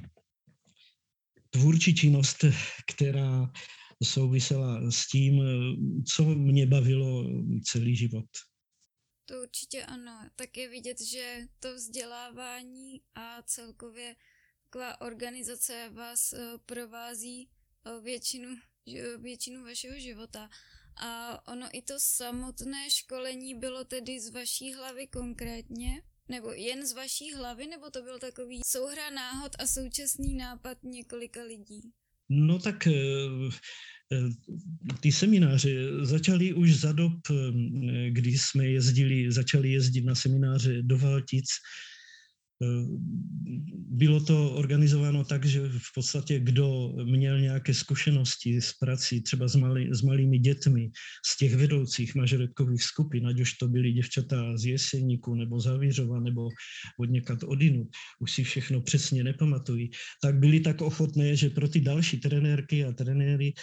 tvůrčí 1.50 1.96
činnost, 1.96 2.46
která 2.88 3.52
souvisela 4.04 4.92
s 4.92 5.08
tím, 5.08 5.42
co 6.16 6.24
mě 6.24 6.66
bavilo 6.66 7.26
celý 7.64 7.96
život. 7.96 8.26
To 9.26 9.42
určitě 9.42 9.86
ano. 9.86 10.30
Tak 10.36 10.58
je 10.58 10.70
vidět, 10.70 11.02
že 11.02 11.48
to 11.60 11.76
vzdělávání 11.76 13.02
a 13.16 13.42
celkově 13.42 14.16
taková 14.70 15.02
organizace 15.02 15.90
vás 15.90 16.34
eh, 16.34 16.58
provází 16.66 17.50
eh, 17.86 18.02
většinu, 18.02 18.56
většinu 19.18 19.64
vašeho 19.64 20.00
života. 20.00 20.50
A 21.02 21.42
ono 21.52 21.68
i 21.74 21.82
to 21.82 21.94
samotné 21.98 22.90
školení 22.90 23.56
bylo 23.56 23.84
tedy 23.84 24.20
z 24.20 24.30
vaší 24.30 24.74
hlavy 24.74 25.08
konkrétně? 25.08 26.02
Nebo 26.30 26.52
jen 26.52 26.88
z 26.88 26.94
vaší 26.94 27.34
hlavy, 27.34 27.68
nebo 27.68 27.90
to 27.90 28.02
byl 28.02 28.20
takový 28.20 28.62
souhra 28.66 29.10
náhod 29.10 29.52
a 29.60 29.68
současný 29.68 30.34
nápad 30.34 30.78
několika 30.84 31.44
lidí? 31.44 31.94
No 32.32 32.60
tak 32.60 32.88
eh, 32.88 32.94
eh, 34.12 34.30
ty 35.00 35.12
semináře 35.12 35.72
začaly 36.02 36.54
už 36.54 36.76
za 36.76 36.92
dob, 36.92 37.14
eh, 37.30 38.10
kdy 38.10 38.32
jsme 38.32 38.68
jezdili, 38.68 39.32
začali 39.32 39.72
jezdit 39.72 40.06
na 40.06 40.16
semináře 40.16 40.82
do 40.82 40.98
Valtic, 40.98 41.46
bylo 43.92 44.20
to 44.20 44.52
organizováno 44.52 45.24
tak, 45.24 45.46
že 45.46 45.60
v 45.70 45.94
podstatě 45.96 46.40
kdo 46.40 46.94
měl 47.04 47.40
nějaké 47.40 47.74
zkušenosti 47.74 48.62
s 48.62 48.74
prací 48.74 49.22
třeba 49.22 49.48
s, 49.48 49.56
malý, 49.56 49.90
s 49.94 50.02
malými 50.02 50.40
dětmi 50.40 50.92
z 51.26 51.38
těch 51.38 51.56
vedoucích 51.56 52.16
mažoretkových 52.16 52.84
skupin, 52.84 53.28
ať 53.28 53.40
už 53.40 53.54
to 53.54 53.68
byly 53.68 53.92
děvčata 53.92 54.58
z 54.58 54.66
Jeseníku 54.66 55.36
nebo 55.36 55.60
Zavířova 55.60 56.20
nebo 56.20 56.50
od 57.00 57.10
někat 57.10 57.44
odinu, 57.44 57.88
už 58.20 58.32
si 58.32 58.44
všechno 58.44 58.82
přesně 58.82 59.24
nepamatují, 59.24 59.90
tak 60.22 60.40
byli 60.40 60.60
tak 60.60 60.82
ochotné, 60.82 61.36
že 61.36 61.50
pro 61.50 61.68
ty 61.68 61.82
další 61.82 62.20
trenérky 62.20 62.86
a 62.86 62.92
trenéry, 62.92 63.54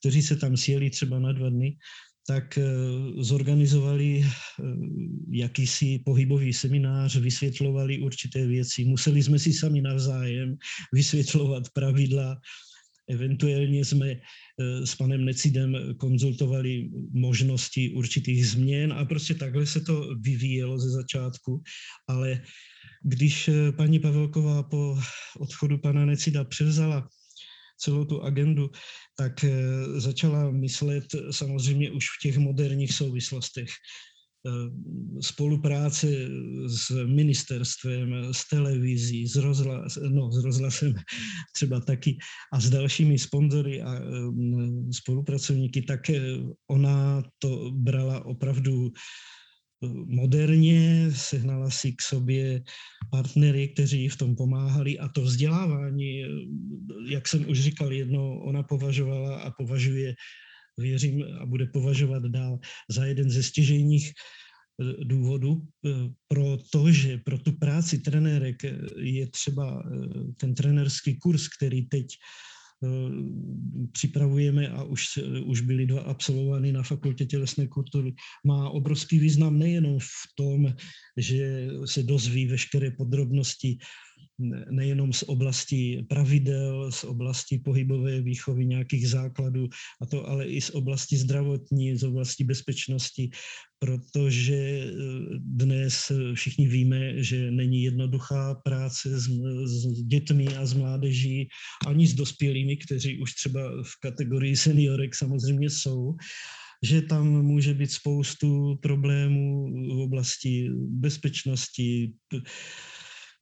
kteří 0.00 0.22
se 0.22 0.36
tam 0.36 0.56
sjeli 0.56 0.90
třeba 0.90 1.18
na 1.18 1.32
dva 1.32 1.50
dny, 1.50 1.76
tak 2.26 2.58
eh, 2.58 2.64
zorganizovali 3.20 4.20
eh, 4.20 4.26
jakýsi 5.30 5.98
pohybový 6.04 6.52
seminář, 6.52 7.16
vysvětlovali 7.16 7.98
určité 7.98 8.46
věci. 8.46 8.84
Museli 8.84 9.22
jsme 9.22 9.38
si 9.38 9.52
sami 9.52 9.80
navzájem 9.80 10.56
vysvětlovat 10.92 11.62
pravidla, 11.74 12.36
Eventuálně 13.08 13.84
jsme 13.84 14.10
eh, 14.10 14.20
s 14.86 14.94
panem 14.94 15.24
Necidem 15.24 15.76
konzultovali 16.00 16.88
možnosti 17.12 17.90
určitých 17.90 18.46
změn 18.46 18.92
a 18.92 19.04
prostě 19.04 19.34
takhle 19.34 19.66
se 19.66 19.80
to 19.80 20.08
vyvíjelo 20.20 20.78
ze 20.78 20.90
začátku, 20.90 21.62
ale 22.08 22.40
když 23.02 23.50
paní 23.76 23.98
Pavelková 23.98 24.62
po 24.62 24.98
odchodu 25.38 25.78
pana 25.78 26.06
Necida 26.06 26.44
převzala 26.44 27.08
celou 27.78 28.04
tu 28.04 28.22
agendu, 28.22 28.70
tak 29.16 29.44
eh, 29.44 29.50
začala 30.00 30.50
myslet 30.50 31.04
samozřejmě 31.30 31.90
už 31.90 32.04
v 32.04 32.22
těch 32.22 32.38
moderních 32.38 32.94
souvislostech. 32.94 33.70
Eh, 34.46 34.70
spolupráce 35.20 36.06
s 36.66 36.90
ministerstvem, 37.06 38.14
s 38.32 38.48
televizí, 38.48 39.28
s, 39.28 39.36
rozhlas, 39.36 39.98
no, 40.08 40.32
s 40.32 40.44
rozhlasem 40.44 40.94
třeba 41.56 41.80
taky 41.80 42.18
a 42.52 42.60
s 42.60 42.70
dalšími 42.70 43.18
sponzory 43.18 43.82
a 43.82 43.94
eh, 43.94 44.02
spolupracovníky, 44.92 45.82
tak 45.82 46.00
ona 46.70 47.22
to 47.38 47.70
brala 47.72 48.24
opravdu 48.24 48.92
moderně, 50.06 51.10
sehnala 51.14 51.70
si 51.70 51.92
k 51.92 52.02
sobě 52.02 52.62
partnery, 53.10 53.68
kteří 53.68 54.08
v 54.08 54.16
tom 54.16 54.36
pomáhali 54.36 54.98
a 54.98 55.08
to 55.08 55.22
vzdělávání, 55.22 56.24
jak 57.08 57.28
jsem 57.28 57.48
už 57.48 57.60
říkal 57.60 57.92
jedno, 57.92 58.40
ona 58.40 58.62
považovala 58.62 59.40
a 59.40 59.50
považuje, 59.50 60.14
věřím, 60.78 61.24
a 61.40 61.46
bude 61.46 61.66
považovat 61.66 62.22
dál 62.22 62.58
za 62.90 63.04
jeden 63.04 63.30
ze 63.30 63.42
stěžejních 63.42 64.10
eh, 64.10 65.04
důvodů 65.04 65.62
eh, 65.62 65.90
pro 66.28 66.56
to, 66.70 66.92
že 66.92 67.18
pro 67.18 67.38
tu 67.38 67.52
práci 67.52 67.98
trenérek 67.98 68.62
je 68.96 69.26
třeba 69.30 69.82
eh, 69.82 70.32
ten 70.40 70.54
trenerský 70.54 71.18
kurz, 71.18 71.48
který 71.48 71.86
teď 71.86 72.06
připravujeme 73.92 74.68
a 74.68 74.82
už, 74.82 75.18
už 75.44 75.60
byly 75.60 75.86
dva 75.86 76.00
absolvovány 76.00 76.72
na 76.72 76.82
Fakultě 76.82 77.26
tělesné 77.26 77.66
kultury, 77.66 78.14
má 78.46 78.70
obrovský 78.70 79.18
význam 79.18 79.58
nejenom 79.58 79.98
v 79.98 80.24
tom, 80.34 80.74
že 81.16 81.68
se 81.84 82.02
dozví 82.02 82.46
veškeré 82.46 82.90
podrobnosti 82.90 83.78
nejenom 84.70 85.12
z 85.12 85.22
oblasti 85.22 86.06
pravidel, 86.08 86.92
z 86.92 87.04
oblasti 87.04 87.58
pohybové 87.58 88.20
výchovy, 88.20 88.66
nějakých 88.66 89.08
základů, 89.08 89.68
a 90.02 90.06
to 90.06 90.28
ale 90.28 90.46
i 90.46 90.60
z 90.60 90.70
oblasti 90.70 91.16
zdravotní, 91.16 91.96
z 91.96 92.02
oblasti 92.02 92.44
bezpečnosti, 92.44 93.30
protože 93.78 94.54
eh, 94.54 94.90
dnes 95.38 96.12
všichni 96.34 96.68
víme, 96.68 97.22
že 97.22 97.50
není 97.50 97.82
jednoduchá 97.82 98.54
práce 98.54 99.20
s, 99.20 99.28
s 99.64 100.02
dětmi 100.06 100.48
a 100.48 100.66
s 100.66 100.74
mládeží, 100.74 101.48
ani 101.86 102.06
s 102.06 102.14
dospělými, 102.14 102.76
kteří 102.76 103.20
už 103.22 103.34
třeba 103.34 103.60
v 103.82 104.00
kategorii 104.00 104.56
seniorek 104.56 105.14
samozřejmě 105.14 105.70
jsou, 105.70 106.16
že 106.82 107.02
tam 107.02 107.42
může 107.42 107.74
být 107.74 107.92
spoustu 107.92 108.76
problémů 108.82 109.72
v 109.96 109.98
oblasti 109.98 110.70
bezpečnosti, 110.74 112.12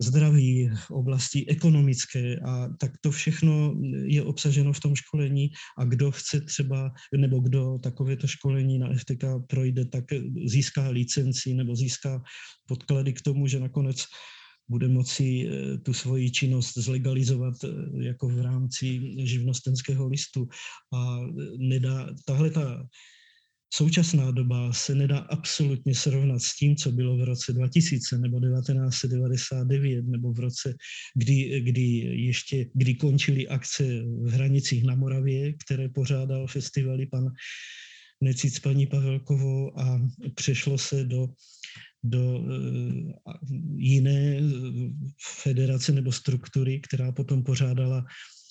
zdraví, 0.01 0.71
v 0.75 0.91
oblasti 0.91 1.49
ekonomické 1.49 2.37
a 2.37 2.69
tak 2.81 2.93
to 3.01 3.11
všechno 3.11 3.75
je 4.05 4.23
obsaženo 4.23 4.73
v 4.73 4.81
tom 4.81 4.95
školení 4.95 5.51
a 5.79 5.85
kdo 5.85 6.11
chce 6.11 6.41
třeba, 6.41 6.91
nebo 7.17 7.41
kdo 7.41 7.79
takovéto 7.79 8.27
školení 8.27 8.79
na 8.79 8.89
FTK 8.97 9.25
projde, 9.47 9.85
tak 9.85 10.05
získá 10.47 10.89
licenci 10.89 11.55
nebo 11.55 11.77
získá 11.77 12.23
podklady 12.67 13.13
k 13.13 13.21
tomu, 13.21 13.47
že 13.47 13.61
nakonec 13.61 14.07
bude 14.69 14.89
moci 14.89 15.45
eh, 15.45 15.79
tu 15.79 15.93
svoji 15.93 16.31
činnost 16.31 16.79
zlegalizovat 16.79 17.55
eh, 17.65 17.69
jako 18.09 18.29
v 18.29 18.41
rámci 18.41 18.87
živnostenského 19.27 20.09
listu. 20.09 20.49
A 20.95 21.19
nedá, 21.59 22.09
tahle 22.27 22.51
ta 22.51 22.87
současná 23.75 24.31
doba 24.31 24.73
se 24.73 24.95
nedá 24.95 25.19
absolutně 25.19 25.95
srovnat 25.95 26.39
s 26.43 26.57
tím, 26.57 26.77
co 26.77 26.93
bylo 26.93 27.17
v 27.17 27.25
roce 27.25 27.53
2000 27.53 28.19
nebo 28.19 28.41
1999 28.41 30.07
nebo 30.07 30.33
v 30.33 30.41
roce, 30.41 30.75
kdy, 31.15 31.61
kdy 31.61 31.83
ještě, 32.29 32.67
kdy 32.75 32.95
končily 32.95 33.49
akce 33.49 33.85
v 34.03 34.31
hranicích 34.31 34.85
na 34.85 34.95
Moravě, 34.95 35.53
které 35.53 35.89
pořádal 35.89 36.47
festivaly 36.47 37.07
pan 37.07 37.25
Necíc 38.21 38.59
paní 38.59 38.87
Pavelkovou 38.87 39.81
a 39.81 40.09
přešlo 40.35 40.79
se 40.79 41.05
do 41.05 41.29
do 42.05 42.39
uh, 42.39 42.49
jiné 43.77 44.41
federace 45.43 45.93
nebo 45.93 46.13
struktury, 46.13 46.81
která 46.81 47.13
potom 47.13 47.45
pořádala 47.45 48.05
Eh, 48.05 48.42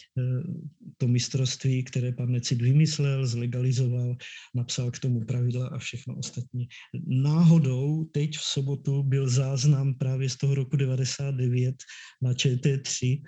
to 0.98 1.08
mistrovství, 1.08 1.84
které 1.84 2.12
pan 2.12 2.32
Necit 2.32 2.62
vymyslel, 2.62 3.28
zlegalizoval, 3.28 4.16
napsal 4.56 4.92
k 4.92 5.00
tomu 5.00 5.26
pravidla 5.26 5.68
a 5.68 5.78
všechno 5.78 6.16
ostatní. 6.18 6.68
Náhodou 7.08 8.04
teď 8.12 8.38
v 8.38 8.44
sobotu 8.44 9.04
byl 9.04 9.30
záznam 9.30 9.94
právě 9.94 10.30
z 10.30 10.38
toho 10.38 10.56
roku 10.56 10.76
99 10.76 11.76
na 12.22 12.34
ČT3, 12.34 13.22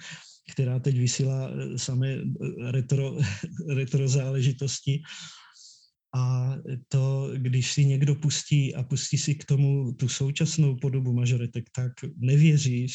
která 0.51 0.79
teď 0.79 0.97
vysílá 0.97 1.49
eh, 1.49 1.77
samé 1.77 2.13
eh, 2.13 2.71
retro, 2.71 3.17
retro 3.75 4.07
záležitosti 4.07 5.01
a 6.15 6.55
to, 6.87 7.31
když 7.37 7.73
si 7.73 7.85
někdo 7.85 8.15
pustí 8.15 8.75
a 8.75 8.83
pustí 8.83 9.17
si 9.17 9.35
k 9.35 9.45
tomu 9.45 9.93
tu 9.93 10.07
současnou 10.09 10.75
podobu 10.75 11.13
mažoretek, 11.13 11.65
tak 11.75 11.91
nevěří 12.17 12.87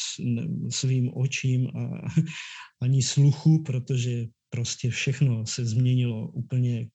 svým 0.71 1.11
očím 1.15 1.67
a 1.67 2.01
ani 2.83 3.03
sluchu, 3.03 3.63
protože 3.63 4.27
prostě 4.51 4.91
všechno 4.91 5.47
se 5.47 5.65
změnilo 5.65 6.29
úplně, 6.29 6.89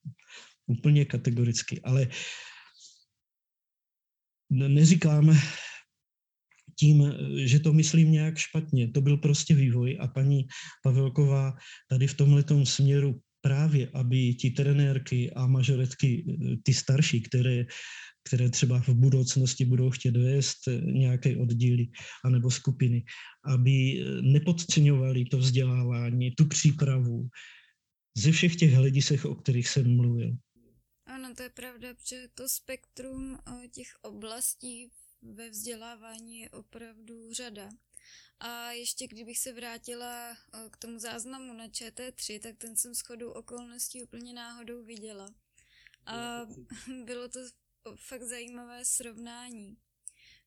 úplně 0.66 1.04
kategoricky. 1.04 1.80
Ale 1.82 2.08
neříkám 4.50 5.38
tím, 6.78 7.14
že 7.44 7.60
to 7.60 7.72
myslím 7.72 8.12
nějak 8.12 8.38
špatně. 8.38 8.90
To 8.90 9.00
byl 9.00 9.16
prostě 9.16 9.54
vývoj 9.54 9.98
a 10.00 10.08
paní 10.08 10.46
Pavelková 10.82 11.56
tady 11.88 12.06
v 12.06 12.14
tomhle 12.14 12.44
směru 12.64 13.20
právě, 13.44 13.90
aby 13.94 14.34
ti 14.34 14.50
trenérky 14.50 15.30
a 15.36 15.46
mažoretky, 15.46 16.24
eh, 16.24 16.56
ty 16.64 16.74
starší, 16.74 17.22
které, 17.22 17.64
které 18.24 18.50
třeba 18.50 18.80
v 18.80 18.88
budoucnosti 18.88 19.64
budou 19.64 19.90
chtět 19.90 20.16
vést 20.16 20.68
eh, 20.68 20.80
nějaké 20.80 21.36
oddíly 21.36 21.86
anebo 22.24 22.50
skupiny, 22.50 23.04
aby 23.44 24.00
eh, 24.00 24.22
nepodceňovali 24.22 25.24
to 25.24 25.38
vzdělávání, 25.38 26.30
tu 26.30 26.48
přípravu 26.48 27.28
ze 28.16 28.32
všech 28.32 28.56
těch 28.56 28.72
hledisek, 28.72 29.24
o 29.24 29.34
kterých 29.34 29.68
jsem 29.68 29.96
mluvil. 29.96 30.36
Ano, 31.06 31.34
to 31.36 31.42
je 31.42 31.50
pravda, 31.50 31.88
že 32.08 32.32
to 32.34 32.48
spektrum 32.48 33.38
těch 33.70 33.88
oblastí 34.02 34.88
ve 35.22 35.50
vzdělávání 35.50 36.40
je 36.40 36.50
opravdu 36.50 37.32
řada. 37.32 37.68
A 38.40 38.70
ještě 38.70 39.06
kdybych 39.06 39.38
se 39.38 39.52
vrátila 39.52 40.30
eh, 40.30 40.70
k 40.70 40.76
tomu 40.76 40.98
záznamu 40.98 41.52
na 41.52 41.66
ČT3, 41.66 42.40
tak 42.40 42.56
ten 42.56 42.76
jsem 42.76 42.94
shodou 42.94 43.30
okolností 43.30 44.02
úplně 44.02 44.32
náhodou 44.32 44.84
viděla. 44.84 45.34
A 46.06 46.40
bylo 47.04 47.28
to 47.28 47.40
fakt 47.96 48.22
zajímavé 48.22 48.84
srovnání. 48.84 49.76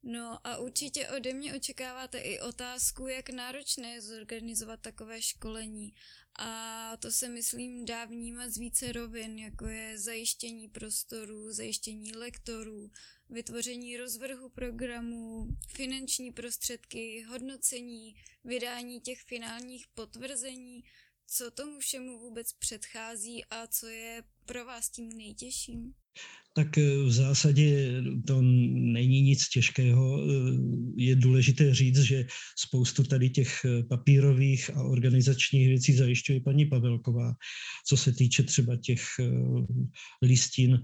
No 0.03 0.47
a 0.47 0.57
určitě 0.57 1.09
ode 1.09 1.33
mě 1.33 1.55
očekáváte 1.55 2.19
i 2.19 2.39
otázku, 2.39 3.07
jak 3.07 3.29
náročné 3.29 3.91
je 3.91 4.01
zorganizovat 4.01 4.81
takové 4.81 5.21
školení. 5.21 5.93
A 6.37 6.97
to 6.97 7.11
se 7.11 7.29
myslím 7.29 7.85
dá 7.85 8.05
vnímat 8.05 8.49
z 8.49 8.57
více 8.57 8.91
rovin, 8.91 9.39
jako 9.39 9.65
je 9.65 9.99
zajištění 9.99 10.67
prostoru, 10.69 11.53
zajištění 11.53 12.11
lektorů, 12.15 12.91
vytvoření 13.29 13.97
rozvrhu 13.97 14.49
programů, 14.49 15.47
finanční 15.67 16.31
prostředky, 16.31 17.21
hodnocení, 17.21 18.15
vydání 18.43 19.01
těch 19.01 19.21
finálních 19.21 19.87
potvrzení, 19.87 20.83
co 21.27 21.51
tomu 21.51 21.79
všemu 21.79 22.19
vůbec 22.19 22.53
předchází 22.53 23.45
a 23.45 23.67
co 23.67 23.87
je 23.87 24.23
pro 24.45 24.65
vás 24.65 24.89
tím 24.89 25.09
nejtěžším? 25.09 25.95
Tak 26.57 26.77
eh, 26.77 26.97
v 27.05 27.11
zásadě 27.11 28.01
to 28.27 28.41
není 28.41 29.21
nic 29.21 29.49
těžkého. 29.49 30.21
Eh, 30.21 30.25
je 30.97 31.15
důležité 31.15 31.73
říct, 31.73 32.01
že 32.01 32.25
spoustu 32.57 33.03
tady 33.03 33.29
těch 33.29 33.65
eh, 33.65 33.83
papírových 33.83 34.69
a 34.73 34.83
organizačních 34.83 35.67
věcí 35.67 35.93
zajišťuje 35.93 36.41
paní 36.41 36.65
Pavelková, 36.65 37.33
co 37.87 37.97
se 37.97 38.11
týče 38.13 38.43
třeba 38.43 38.75
těch 38.75 39.01
listin 40.21 40.81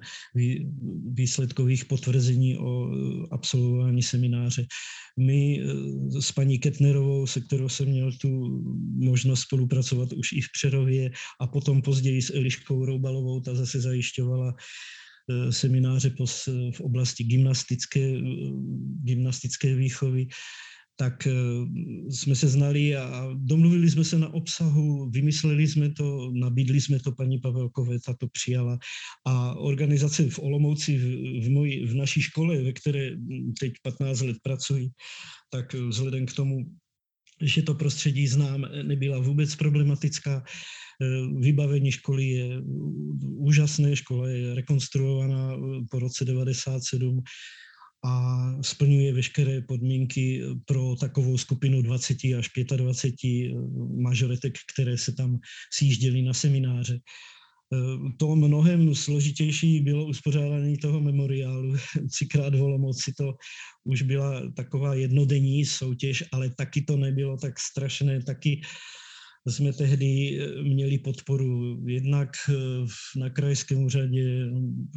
výsledkových 1.13 1.85
potvrzení 1.85 2.57
o 2.57 2.89
absolvování 3.31 4.03
semináře. 4.03 4.65
My 5.19 5.61
s 6.19 6.31
paní 6.31 6.59
Ketnerovou, 6.59 7.27
se 7.27 7.41
kterou 7.41 7.69
jsem 7.69 7.87
měl 7.87 8.11
tu 8.21 8.61
možnost 8.97 9.41
spolupracovat 9.41 10.13
už 10.13 10.31
i 10.31 10.41
v 10.41 10.51
Přerově 10.53 11.11
a 11.41 11.47
potom 11.47 11.81
později 11.81 12.21
s 12.21 12.35
Eliškou 12.35 12.85
Roubalovou, 12.85 13.41
ta 13.41 13.55
zase 13.55 13.81
zajišťovala 13.81 14.55
semináře 15.49 16.09
v 16.71 16.81
oblasti 16.81 17.23
gymnastické, 17.23 18.13
gymnastické 19.03 19.75
výchovy, 19.75 20.27
tak 20.95 21.27
eh, 21.27 21.33
jsme 22.09 22.35
se 22.35 22.47
znali 22.47 22.95
a 22.95 23.29
domluvili 23.35 23.89
jsme 23.89 24.03
se 24.03 24.19
na 24.19 24.33
obsahu, 24.33 25.09
vymysleli 25.09 25.67
jsme 25.67 25.89
to, 25.89 26.31
nabídli 26.33 26.81
jsme 26.81 26.99
to 26.99 27.11
paní 27.11 27.39
Pavelkové, 27.39 27.99
ta 28.05 28.13
to 28.13 28.27
přijala 28.27 28.77
a 29.27 29.55
organizace 29.55 30.29
v 30.29 30.39
Olomouci, 30.39 30.97
v, 31.41 31.49
mojí, 31.49 31.85
v 31.85 31.95
naší 31.95 32.21
škole, 32.21 32.63
ve 32.63 32.73
které 32.73 33.09
teď 33.59 33.73
15 33.83 34.21
let 34.21 34.37
pracuji, 34.43 34.89
tak 35.49 35.73
vzhledem 35.73 36.25
k 36.25 36.33
tomu, 36.33 36.65
že 37.41 37.61
to 37.61 37.73
prostředí 37.75 38.27
znám, 38.27 38.65
nebyla 38.83 39.19
vůbec 39.19 39.55
problematická. 39.55 40.43
Eh, 41.01 41.39
vybavení 41.39 41.91
školy 41.91 42.25
je 42.25 42.61
úžasné, 43.37 43.95
škola 43.95 44.27
je 44.27 44.55
rekonstruovaná 44.55 45.53
eh, 45.53 45.57
po 45.91 45.99
roce 45.99 46.25
97 46.25 47.23
a 48.05 48.13
splňuje 48.61 49.13
veškeré 49.13 49.61
podmínky 49.61 50.43
pro 50.65 50.95
takovou 50.95 51.37
skupinu 51.37 51.81
20 51.81 52.17
až 52.37 52.49
25 52.75 53.15
eh, 53.23 53.53
mažoretek, 54.01 54.53
které 54.73 54.97
se 54.97 55.13
tam 55.13 55.39
sjížděly 55.73 56.21
na 56.21 56.33
semináře. 56.33 56.99
To 58.17 58.35
mnohem 58.35 58.95
složitější 58.95 59.81
bylo 59.81 60.05
uspořádání 60.05 60.77
toho 60.77 61.01
memoriálu. 61.01 61.75
Třikrát 62.11 62.55
v 62.55 62.61
Olomouci 62.61 63.13
to 63.17 63.33
už 63.83 64.01
byla 64.01 64.51
taková 64.55 64.93
jednodenní 64.93 65.65
soutěž, 65.65 66.23
ale 66.31 66.49
taky 66.57 66.81
to 66.81 66.97
nebylo 66.97 67.37
tak 67.37 67.59
strašné, 67.59 68.23
taky 68.23 68.61
jsme 69.47 69.73
tehdy 69.73 70.39
eh, 70.39 70.63
měli 70.63 70.97
podporu 70.97 71.79
jednak 71.87 72.29
eh, 72.49 72.53
na 73.19 73.29
krajském 73.29 73.83
úřadě 73.83 74.45
mm, 74.45 74.87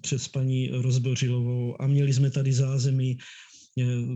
přes 0.00 0.28
paní 0.28 0.68
Rozbořilovou 0.68 1.82
a 1.82 1.86
měli 1.86 2.12
jsme 2.12 2.30
tady 2.30 2.52
zázemí 2.52 3.18
eh, 3.20 3.57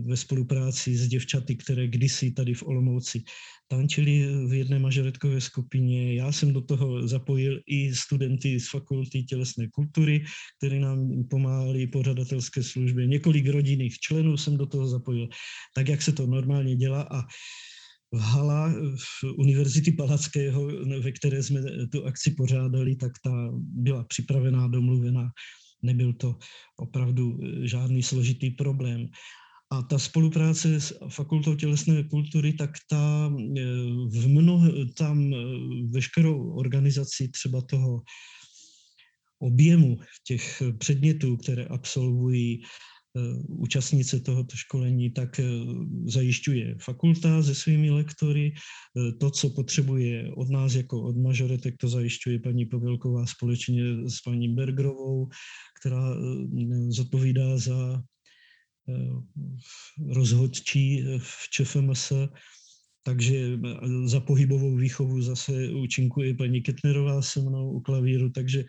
ve 0.05 0.17
spolupráci 0.17 0.95
s 0.95 1.07
děvčaty, 1.07 1.55
které 1.55 1.87
kdysi 1.87 2.31
tady 2.31 2.53
v 2.53 2.63
Olomouci 2.63 3.23
tančili 3.67 4.27
v 4.47 4.53
jedné 4.53 4.79
mažoretkové 4.79 5.41
skupině. 5.41 6.15
Já 6.15 6.31
jsem 6.31 6.53
do 6.53 6.61
toho 6.61 7.07
zapojil 7.07 7.61
i 7.67 7.95
studenty 7.95 8.59
z 8.59 8.69
fakulty 8.69 9.23
tělesné 9.23 9.67
kultury, 9.67 10.23
které 10.57 10.79
nám 10.79 11.23
pomáhali 11.29 11.87
pořadatelské 11.87 12.63
službě. 12.63 13.07
Několik 13.07 13.47
rodinných 13.47 13.99
členů 13.99 14.37
jsem 14.37 14.57
do 14.57 14.65
toho 14.65 14.87
zapojil, 14.87 15.27
tak 15.75 15.87
jak 15.87 16.01
se 16.01 16.11
to 16.11 16.27
normálně 16.27 16.75
dělá 16.75 17.01
a 17.11 17.21
hala 18.13 18.73
v 18.95 19.23
Univerzity 19.37 19.91
Palackého, 19.91 20.67
ve 21.01 21.11
které 21.11 21.43
jsme 21.43 21.61
tu 21.91 22.05
akci 22.05 22.31
pořádali, 22.31 22.95
tak 22.95 23.11
ta 23.23 23.49
byla 23.57 24.03
připravená, 24.03 24.67
domluvená. 24.67 25.29
Nebyl 25.83 26.13
to 26.13 26.37
opravdu 26.77 27.39
žádný 27.63 28.03
složitý 28.03 28.49
problém. 28.49 29.07
A 29.73 29.81
ta 29.81 29.99
spolupráce 29.99 30.81
s 30.81 30.99
Fakultou 31.09 31.55
tělesné 31.55 32.03
kultury, 32.03 32.53
tak 32.53 32.71
ta 32.89 33.31
eh, 33.57 33.61
v 34.09 34.27
mnoho, 34.27 34.85
tam 34.97 35.33
eh, 35.33 35.37
veškerou 35.89 36.53
organizaci 36.53 37.27
třeba 37.27 37.61
toho 37.61 38.01
objemu 39.39 39.99
těch 40.27 40.63
předmětů, 40.77 41.37
které 41.37 41.65
absolvují, 41.65 42.63
Eh, 43.17 43.43
účastnice 43.47 44.19
tohoto 44.19 44.57
školení, 44.57 45.09
tak 45.09 45.39
zajišťuje 46.05 46.75
fakulta 46.81 47.43
se 47.43 47.55
svými 47.55 47.91
lektory. 47.91 48.53
To, 49.19 49.29
co 49.29 49.49
potřebuje 49.49 50.33
od 50.33 50.49
nás 50.49 50.73
jako 50.73 51.03
od 51.03 51.17
mažoretek, 51.17 51.75
to 51.77 51.87
zajišťuje 51.87 52.39
paní 52.39 52.65
Povělková 52.65 53.25
společně 53.25 54.09
s 54.09 54.21
paní 54.21 54.49
Bergrovou, 54.49 55.29
která 55.79 56.17
zodpovídá 56.89 57.57
za 57.57 58.01
rozhodčí 60.09 61.03
v 61.17 61.49
ČFMS. 61.49 62.13
Takže 63.03 63.59
za 64.05 64.19
pohybovou 64.19 64.75
výchovu 64.75 65.21
zase 65.21 65.69
účinkuje 65.69 66.33
paní 66.33 66.61
Ketnerová 66.61 67.21
se 67.21 67.39
mnou 67.39 67.71
u 67.71 67.79
klavíru, 67.79 68.29
takže 68.29 68.63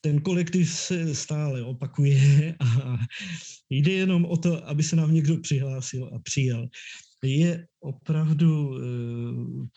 ten 0.00 0.20
kolektiv 0.20 0.70
se 0.70 1.14
stále 1.14 1.62
opakuje 1.62 2.54
a 2.60 2.96
jde 3.70 3.92
jenom 3.92 4.24
o 4.24 4.36
to, 4.36 4.68
aby 4.68 4.82
se 4.82 4.96
nám 4.96 5.14
někdo 5.14 5.36
přihlásil 5.36 6.10
a 6.14 6.18
přijal. 6.18 6.68
Je 7.24 7.66
opravdu 7.80 8.76
eh, 8.76 8.82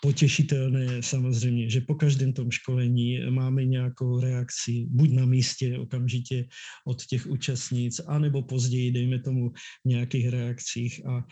potěšitelné 0.02 1.04
samozřejmě, 1.04 1.70
že 1.70 1.82
po 1.82 1.96
každém 1.96 2.34
tom 2.34 2.52
školení 2.52 3.20
máme 3.30 3.66
nějakou 3.66 4.20
reakci, 4.20 4.86
buď 4.90 5.10
na 5.10 5.26
místě 5.26 5.78
okamžitě 5.80 6.48
od 6.88 7.06
těch 7.06 7.28
účastníc, 7.28 8.00
anebo 8.08 8.42
později, 8.42 8.92
dejme 8.92 9.20
tomu, 9.20 9.50
v 9.50 9.90
nějakých 9.90 10.28
reakcích 10.28 11.06
a 11.06 11.24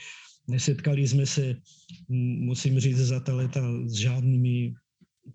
nesetkali 0.48 1.08
jsme 1.08 1.26
se, 1.26 1.56
musím 2.40 2.80
říct, 2.80 2.98
za 2.98 3.20
ta 3.20 3.36
leta 3.36 3.62
s 3.86 3.94
žádnými 3.94 4.74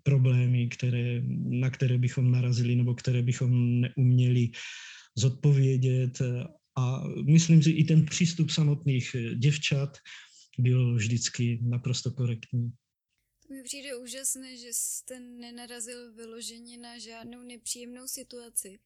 problémy, 0.03 0.67
které, 0.67 1.21
na 1.49 1.69
které 1.69 1.97
bychom 1.97 2.31
narazili 2.31 2.75
nebo 2.75 2.95
které 2.95 3.21
bychom 3.21 3.81
neuměli 3.81 4.49
zodpovědět. 5.17 6.21
A 6.77 7.03
myslím 7.25 7.63
si, 7.63 7.71
i 7.71 7.83
ten 7.83 8.05
přístup 8.05 8.49
samotných 8.49 9.15
děvčat 9.35 9.97
byl 10.59 10.95
vždycky 10.95 11.59
naprosto 11.61 12.11
korektní. 12.11 12.71
To 13.47 13.53
mi 13.53 13.63
přijde 13.63 13.95
úžasné, 13.95 14.57
že 14.57 14.67
jste 14.71 15.19
nenarazil 15.19 16.13
vyloženě 16.13 16.77
na 16.77 16.97
žádnou 16.97 17.43
nepříjemnou 17.43 18.07
situaci. 18.07 18.79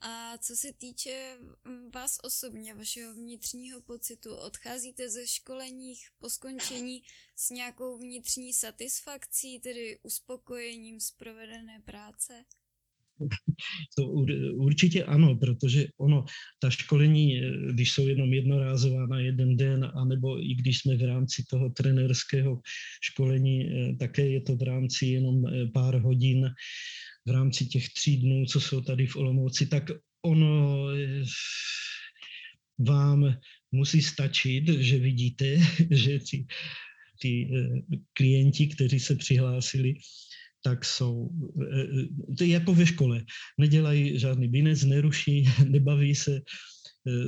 A 0.00 0.38
co 0.38 0.56
se 0.56 0.72
týče 0.72 1.38
mm, 1.64 1.90
vás 1.90 2.18
osobně, 2.22 2.74
vašeho 2.74 3.14
vnitřního 3.14 3.80
pocitu, 3.80 4.36
odcházíte 4.36 5.10
ze 5.10 5.26
školeních 5.26 6.08
po 6.18 6.30
skončení 6.30 7.02
s 7.36 7.50
nějakou 7.50 7.98
vnitřní 7.98 8.52
satisfakcí, 8.52 9.60
tedy 9.60 9.98
uspokojením 10.02 11.00
z 11.00 11.10
provedené 11.10 11.80
práce? 11.84 12.44
To 13.98 14.06
určitě 14.54 15.04
ano, 15.04 15.36
protože 15.36 15.86
ono, 15.98 16.24
ta 16.58 16.70
školení, 16.70 17.40
když 17.72 17.92
jsou 17.92 18.08
jenom 18.08 18.32
jednorázová 18.32 19.06
na 19.06 19.20
jeden 19.20 19.56
den, 19.56 19.90
anebo 19.94 20.44
i 20.44 20.54
když 20.54 20.78
jsme 20.78 20.96
v 20.96 21.02
rámci 21.02 21.44
toho 21.50 21.70
trenerského 21.70 22.60
školení, 23.02 23.66
eh, 23.66 23.96
také 23.96 24.28
je 24.28 24.40
to 24.40 24.56
v 24.56 24.62
rámci 24.62 25.06
jenom 25.06 25.46
eh, 25.46 25.66
pár 25.66 25.94
hodin, 25.94 26.50
v 27.26 27.30
rámci 27.30 27.66
těch 27.66 27.88
tří 27.88 28.16
dnů, 28.16 28.46
co 28.46 28.60
jsou 28.60 28.80
tady 28.80 29.06
v 29.06 29.16
Olomouci, 29.16 29.66
tak 29.66 29.90
ono 30.22 30.88
eh, 30.90 31.24
vám 32.78 33.36
musí 33.72 34.02
stačit, 34.02 34.68
že 34.68 34.98
vidíte, 34.98 35.58
že 35.90 36.18
ty, 36.18 36.46
ty 37.20 37.48
klienti, 38.12 38.66
kteří 38.66 39.00
se 39.00 39.14
přihlásili, 39.16 39.94
tak 40.64 40.84
jsou, 40.84 41.28
to 42.38 42.44
je 42.44 42.50
jako 42.50 42.74
ve 42.74 42.86
škole, 42.86 43.20
nedělají 43.58 44.18
žádný 44.18 44.48
binec, 44.48 44.82
neruší, 44.82 45.48
nebaví 45.68 46.14
se, 46.14 46.40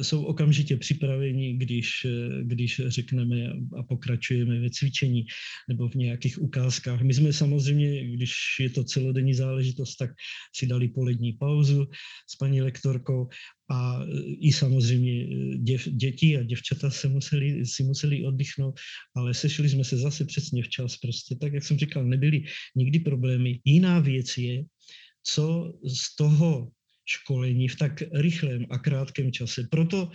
jsou 0.03 0.25
okamžitě 0.25 0.77
připraveni, 0.77 1.57
když, 1.57 2.05
eh, 2.05 2.45
když 2.45 2.81
řekneme 2.87 3.53
a 3.79 3.83
pokračujeme 3.83 4.61
ve 4.61 4.71
cvičení 4.71 5.27
nebo 5.69 5.89
v 5.89 5.95
nějakých 5.95 6.43
ukázkách. 6.43 7.03
My 7.03 7.15
jsme 7.15 7.33
samozřejmě, 7.33 8.17
když 8.17 8.33
je 8.61 8.71
to 8.71 8.85
celodenní 8.85 9.35
záležitost, 9.35 9.97
tak 9.97 10.11
si 10.57 10.67
dali 10.67 10.89
polední 10.89 11.33
pauzu 11.33 11.87
s 12.29 12.37
paní 12.37 12.62
lektorkou 12.62 13.29
a 13.71 14.01
eh, 14.03 14.09
i 14.41 14.53
samozřejmě 14.53 15.27
děv, 15.59 15.89
děti 15.89 16.37
a 16.37 16.43
děvčata 16.43 16.91
se 16.91 17.09
museli, 17.09 17.67
si 17.67 17.83
museli 17.83 18.25
oddychnout, 18.25 18.81
ale 19.17 19.35
sešli 19.35 19.69
jsme 19.69 19.85
se 19.85 19.97
zase 19.97 20.25
přesně 20.25 20.62
včas. 20.62 20.97
Prostě 20.97 21.37
tak, 21.37 21.53
jak 21.53 21.65
jsem 21.65 21.79
říkal, 21.79 22.05
nebyly 22.05 22.45
nikdy 22.77 22.99
problémy. 23.01 23.61
Jiná 23.65 24.01
věc 24.01 24.37
je, 24.37 24.65
co 25.23 25.73
z 25.85 26.17
toho 26.17 26.71
školení 27.07 27.69
v 27.69 27.77
tak 27.77 28.03
rychlém 28.12 28.66
a 28.71 28.79
krátkém 28.79 29.33
čase. 29.33 29.66
Proto 29.71 30.11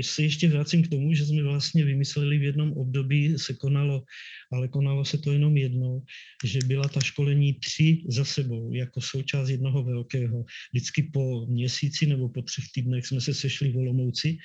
se 0.00 0.22
ještě 0.22 0.48
vracím 0.48 0.82
k 0.82 0.88
tomu, 0.88 1.14
že 1.14 1.26
jsme 1.26 1.42
vlastně 1.42 1.84
vymysleli 1.84 2.38
v 2.38 2.42
jednom 2.42 2.72
období, 2.72 3.38
se 3.38 3.54
konalo, 3.54 4.04
ale 4.52 4.68
konalo 4.68 5.04
se 5.04 5.18
to 5.18 5.32
jenom 5.32 5.56
jednou, 5.56 6.02
že 6.44 6.58
byla 6.66 6.88
ta 6.88 7.00
školení 7.00 7.54
tři 7.54 8.04
za 8.08 8.24
sebou, 8.24 8.72
jako 8.72 9.00
součást 9.00 9.48
jednoho 9.48 9.84
velkého. 9.84 10.44
Vždycky 10.72 11.02
po 11.12 11.46
měsíci 11.46 12.06
nebo 12.06 12.28
po 12.28 12.42
třech 12.42 12.64
týdnech 12.74 13.06
jsme 13.06 13.20
se 13.20 13.34
sešli 13.34 13.72
v 13.72 13.78
Olomouci 13.78 14.36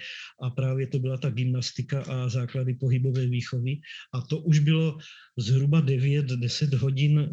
a 0.41 0.49
právě 0.49 0.87
to 0.87 0.99
byla 0.99 1.17
ta 1.17 1.29
gymnastika 1.29 2.01
a 2.03 2.29
základy 2.29 2.73
pohybové 2.73 3.27
výchovy. 3.27 3.83
A 4.13 4.21
to 4.21 4.39
už 4.39 4.59
bylo 4.59 4.97
zhruba 5.37 5.81
9-10 5.81 6.77
hodin 6.77 7.19
eh, 7.19 7.27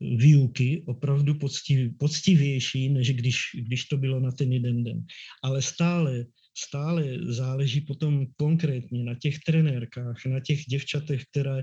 výuky 0.00 0.82
opravdu 0.86 1.34
poctiv, 1.34 1.90
poctivější, 1.98 2.88
než 2.88 3.12
když, 3.12 3.36
když 3.54 3.84
to 3.84 3.96
bylo 3.96 4.20
na 4.20 4.32
ten 4.32 4.52
jeden 4.52 4.84
den. 4.84 5.04
Ale 5.42 5.62
stále, 5.62 6.24
stále 6.58 7.18
záleží 7.26 7.80
potom 7.80 8.26
konkrétně 8.36 9.04
na 9.04 9.14
těch 9.14 9.38
trenérkách, 9.46 10.26
na 10.26 10.40
těch 10.40 10.60
děvčatech, 10.60 11.22
které 11.30 11.62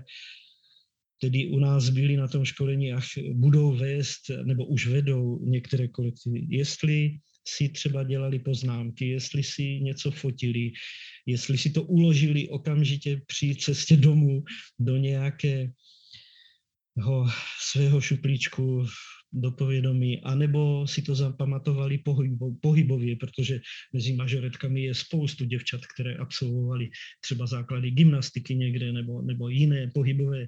tedy 1.22 1.48
u 1.48 1.60
nás 1.60 1.90
byli 1.90 2.18
na 2.18 2.28
tom 2.28 2.46
školení 2.46 2.94
a 2.94 3.02
budou 3.34 3.76
vést, 3.76 4.22
nebo 4.44 4.66
už 4.66 4.88
vedou 4.88 5.40
některé 5.46 5.88
kolektivy. 5.88 6.48
Jestli 6.50 7.18
si 7.48 7.70
třeba 7.70 8.04
dělali 8.04 8.40
poznámky, 8.40 9.08
jestli 9.08 9.44
si 9.44 9.80
něco 9.80 10.12
fotili, 10.12 10.72
jestli 11.26 11.58
si 11.58 11.70
to 11.70 11.84
uložili 11.84 12.50
okamžitě 12.50 13.22
při 13.28 13.56
cestě 13.56 13.98
domů 13.98 14.44
do 14.80 14.98
nějaké 14.98 15.72
ho, 16.98 17.28
svého 17.60 18.02
šuplíčku 18.02 18.86
do 19.34 19.52
povědomí, 19.52 20.22
anebo 20.22 20.88
si 20.88 21.02
to 21.02 21.16
zapamatovali 21.16 21.98
pohybo, 21.98 22.56
pohybově, 22.62 23.16
protože 23.16 23.60
mezi 23.94 24.14
mažoretkami 24.14 24.82
je 24.82 24.96
spoustu 24.96 25.46
děvčat, 25.46 25.82
které 25.94 26.16
absolvovali 26.16 26.90
třeba 27.22 27.48
základy 27.48 27.92
gymnastiky 27.92 28.56
někde, 28.56 28.92
nebo, 28.92 29.22
nebo 29.22 29.50
jiné 29.50 29.92
pohybové 29.94 30.48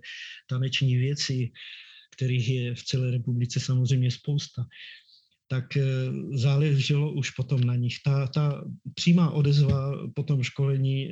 taneční 0.49 0.97
věci, 0.97 1.51
kterých 2.15 2.49
je 2.49 2.75
v 2.75 2.83
celé 2.83 3.11
republice 3.11 3.59
samozřejmě 3.59 4.11
spousta 4.11 4.65
tak 5.47 5.77
eh, 5.77 5.83
záleželo 6.35 7.13
už 7.13 7.31
potom 7.31 7.63
na 7.63 7.75
nich. 7.75 7.95
Ta, 8.03 8.27
ta 8.27 8.63
přímá 8.93 9.31
odezva 9.31 10.07
po 10.13 10.23
tom 10.23 10.43
školení 10.43 11.09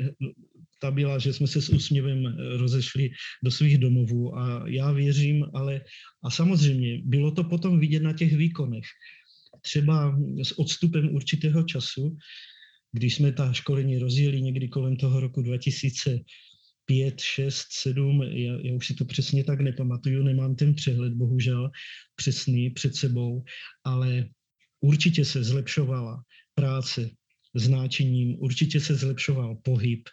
ta 0.82 0.92
byla, 0.92 1.20
že 1.20 1.34
jsme 1.34 1.48
se 1.48 1.62
s 1.62 1.70
úsměvem 1.70 2.28
eh, 2.28 2.58
rozešli 2.58 3.10
do 3.44 3.52
svých 3.52 3.78
domovů 3.78 4.38
a 4.38 4.64
já 4.68 4.92
věřím, 4.92 5.46
ale 5.54 5.82
a 6.24 6.30
samozřejmě 6.30 7.02
bylo 7.06 7.32
to 7.32 7.44
potom 7.44 7.80
vidět 7.80 8.04
na 8.04 8.14
těch 8.14 8.38
výkonech. 8.38 8.86
Třeba 9.62 10.18
s 10.44 10.60
odstupem 10.60 11.16
určitého 11.16 11.64
času, 11.64 12.18
když 12.92 13.16
jsme 13.16 13.32
ta 13.32 13.54
školení 13.54 13.98
rozjeli 13.98 14.42
někdy 14.42 14.68
kolem 14.68 14.96
toho 14.96 15.20
roku 15.20 15.42
2000, 15.42 16.20
pět, 16.86 17.22
šest, 17.22 17.66
sedm, 17.72 18.24
já, 18.24 18.54
já 18.62 18.74
už 18.74 18.88
si 18.88 18.94
to 18.94 19.06
přesně 19.06 19.44
tak 19.44 19.60
nepamatuju, 19.60 20.24
nemám 20.24 20.56
ten 20.56 20.74
přehled, 20.74 21.14
bohužel, 21.14 21.72
přesný 22.16 22.70
před 22.70 22.96
sebou, 22.96 23.44
ale 23.84 24.30
určitě 24.82 25.26
se 25.26 25.44
zlepšovala 25.44 26.24
práce 26.54 27.10
s 27.56 27.68
náčiním, 27.68 28.36
určitě 28.40 28.80
se 28.80 28.96
zlepšoval 28.96 29.56
pohyb, 29.56 30.10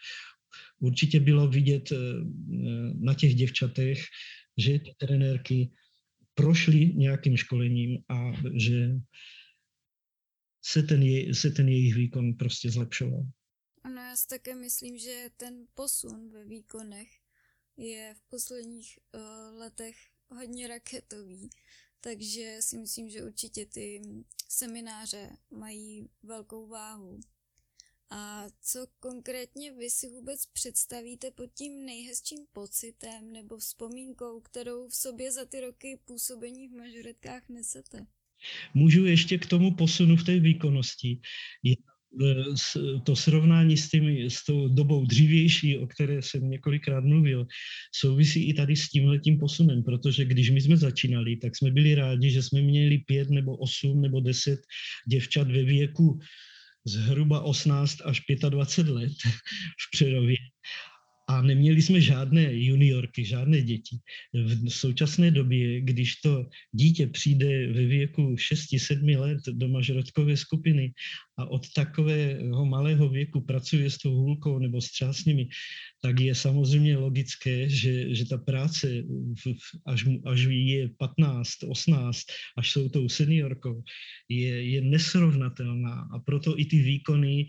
určitě 0.81 1.21
bylo 1.21 1.49
vidět 1.49 1.93
eh, 1.93 1.97
na 2.95 3.15
těch 3.15 3.35
děvčatech, 3.35 3.99
že 4.57 4.79
ty 4.79 4.95
trenérky 4.99 5.71
prošly 6.35 6.95
nějakým 6.95 7.37
školením 7.37 7.99
a 8.09 8.33
že 8.55 8.91
se 10.65 10.83
ten, 10.83 11.03
je, 11.03 11.35
se 11.35 11.51
ten 11.51 11.69
jejich 11.69 11.95
výkon 11.95 12.35
prostě 12.35 12.71
zlepšoval. 12.71 13.27
Ano, 13.85 14.03
já 14.03 14.17
si 14.17 14.29
také 14.29 14.55
myslím, 14.55 14.99
že 14.99 15.27
ten 15.37 15.67
posun 15.75 16.31
ve 16.31 16.45
výkonech 16.45 17.09
je 17.77 18.15
v 18.15 18.23
posledních 18.29 18.99
uh, 19.15 19.59
letech 19.59 19.97
hodně 20.29 20.69
raketový, 20.69 21.51
takže 22.01 22.57
si 22.61 22.79
myslím, 22.79 23.09
že 23.09 23.25
určitě 23.25 23.67
ty 23.67 24.03
semináře 24.49 25.31
mají 25.51 26.09
velkou 26.23 26.67
váhu. 26.67 27.21
A 28.15 28.47
co 28.63 28.87
konkrétně 29.01 29.73
vy 29.73 29.91
si 29.91 30.09
vůbec 30.09 30.47
představíte 30.47 31.31
pod 31.31 31.47
tím 31.55 31.87
nejhezčím 31.87 32.39
pocitem 32.53 33.33
nebo 33.33 33.59
vzpomínkou, 33.59 34.41
kterou 34.41 34.89
v 34.89 34.95
sobě 34.95 35.33
za 35.33 35.45
ty 35.45 35.61
roky 35.61 35.99
působení 36.05 36.69
v 36.69 36.73
mažoretkách 36.73 37.49
nesete? 37.49 38.07
Můžu 38.75 39.07
ještě 39.07 39.39
k 39.39 39.47
tomu 39.47 39.75
posunu 39.75 40.17
v 40.17 40.25
té 40.25 40.39
výkonnosti. 40.39 41.21
Je 41.63 41.73
e, 41.73 42.45
to 43.01 43.17
srovnání 43.17 43.77
s, 43.77 43.89
tím, 43.89 44.31
s 44.31 44.45
tou 44.45 44.69
dobou 44.69 45.07
dřívější, 45.07 45.79
o 45.79 45.87
které 45.87 46.23
jsem 46.23 46.51
několikrát 46.51 47.05
mluvil, 47.05 47.47
souvisí 47.95 48.49
i 48.49 48.55
tady 48.55 48.77
s 48.77 48.89
tímhletím 48.89 49.39
posunem, 49.39 49.83
protože 49.83 50.25
když 50.25 50.51
my 50.51 50.61
jsme 50.61 50.77
začínali, 50.77 51.37
tak 51.37 51.57
jsme 51.57 51.71
byli 51.71 51.95
rádi, 51.95 52.31
že 52.31 52.43
jsme 52.43 52.63
měli 52.63 52.99
pět 52.99 53.31
nebo 53.31 53.57
osm 53.57 54.01
nebo 54.01 54.21
deset 54.21 54.61
děvčat 55.09 55.49
ve 55.49 55.65
věku 55.65 56.19
zhruba 56.85 57.41
18 57.41 57.99
až 58.05 58.21
25 58.49 58.93
let 58.93 59.13
v 59.81 59.91
Přerově 59.93 60.37
a 61.29 61.43
neměli 61.43 61.83
jsme 61.83 62.01
žádné 62.01 62.55
juniorky, 62.55 63.25
žádné 63.25 63.63
děti. 63.63 63.99
V 64.35 64.69
současné 64.69 65.31
době, 65.31 65.81
když 65.81 66.17
to 66.17 66.47
dítě 66.73 67.07
přijde 67.07 67.73
ve 67.73 67.87
věku 67.87 68.35
6-7 68.35 69.21
let 69.21 69.41
do 69.53 69.69
mažorotkové 69.69 70.37
skupiny 70.37 70.93
a 71.39 71.47
od 71.47 71.73
takového 71.73 72.65
malého 72.65 73.09
věku 73.09 73.41
pracuje 73.41 73.91
s 73.91 73.99
tou 73.99 74.15
hůlkou 74.15 74.59
nebo 74.59 74.81
s 74.81 74.91
třásněmi, 74.91 75.49
tak 76.03 76.21
je 76.21 76.35
samozřejmě 76.35 76.97
logické, 76.97 77.69
že, 77.69 78.15
že 78.15 78.25
ta 78.29 78.39
práce, 78.39 79.05
až, 79.87 80.05
až 80.27 80.41
je 80.51 80.89
15, 80.99 81.49
18, 81.69 82.19
až 82.57 82.71
jsou 82.71 82.89
tou 82.89 83.09
seniorkou, 83.09 83.83
je, 84.29 84.65
je 84.65 84.81
nesrovnatelná 84.81 86.09
a 86.13 86.19
proto 86.19 86.61
i 86.61 86.65
ty 86.65 86.83
výkony 86.83 87.47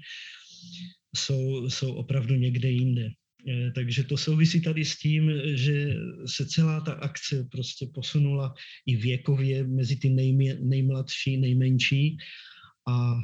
jsou, 1.15 1.69
jsou 1.69 1.93
opravdu 1.93 2.35
někde 2.35 2.69
jinde. 2.71 3.09
Eh, 3.47 3.71
takže 3.71 4.03
to 4.03 4.17
souvisí 4.17 4.61
tady 4.61 4.85
s 4.85 4.97
tím, 4.97 5.31
že 5.53 5.95
se 6.25 6.45
celá 6.45 6.79
ta 6.79 6.93
akce 6.93 7.47
prostě 7.51 7.87
posunula 7.93 8.53
i 8.85 8.95
věkově 8.95 9.67
mezi 9.67 9.95
ty 9.95 10.09
nejmě, 10.09 10.57
nejmladší, 10.61 11.37
nejmenší. 11.37 12.17
A 12.87 13.15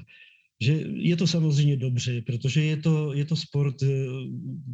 že 0.62 0.74
je 0.88 1.16
to 1.16 1.28
samozřejmě 1.28 1.78
dobře, 1.78 2.22
protože 2.22 2.64
je 2.64 2.78
to, 2.78 3.14
je 3.14 3.26
to 3.26 3.36
sport 3.36 3.84
eh, 3.84 3.88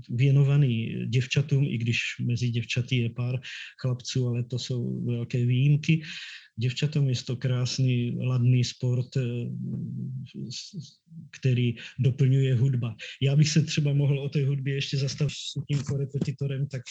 věnovaný 0.10 1.06
děvčatům, 1.08 1.63
i 1.63 1.78
když 1.78 2.00
mezi 2.21 2.50
děvčaty 2.50 2.95
je 2.95 3.10
pár 3.10 3.39
chlapců, 3.82 4.28
ale 4.28 4.43
to 4.43 4.60
jsou 4.60 5.06
velké 5.06 5.45
výjimky. 5.45 6.02
Děvčatům 6.58 7.10
je 7.10 7.15
to 7.28 7.36
krásný, 7.36 8.17
ladný 8.19 8.63
sport, 8.63 9.17
eh, 9.17 9.21
který 11.39 11.76
doplňuje 12.00 12.56
hudba. 12.56 12.95
Já 13.21 13.36
bych 13.36 13.50
se 13.50 13.62
třeba 13.62 13.93
mohl 13.93 14.19
o 14.19 14.30
té 14.30 14.45
hudbě 14.45 14.76
ještě 14.76 14.98
zastavit 14.98 15.34
s 15.34 15.54
tím 15.67 15.84
korepetitorem, 15.84 16.67
tak 16.67 16.82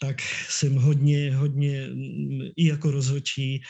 tak 0.00 0.20
jsem 0.50 0.74
hodně, 0.74 1.36
hodně 1.36 1.88
mm, 1.88 2.40
i 2.56 2.66
jako 2.66 2.90
rozhodčí 2.90 3.62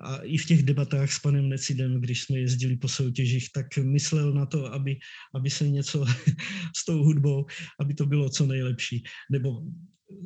a 0.00 0.16
i 0.16 0.36
v 0.36 0.46
těch 0.46 0.62
debatách 0.62 1.12
s 1.12 1.18
panem 1.18 1.48
Necidem, 1.48 2.00
když 2.00 2.22
jsme 2.22 2.38
jezdili 2.38 2.76
po 2.76 2.88
soutěžích, 2.88 3.48
tak 3.54 3.66
myslel 3.76 4.32
na 4.32 4.46
to, 4.46 4.72
aby, 4.72 4.98
aby 5.34 5.50
se 5.50 5.68
něco 5.68 6.06
s 6.76 6.84
tou 6.84 7.04
hudbou, 7.04 7.46
aby 7.80 7.94
to 7.94 8.06
bylo 8.06 8.28
co 8.28 8.46
nejlepší. 8.46 9.02
Nebo 9.30 9.62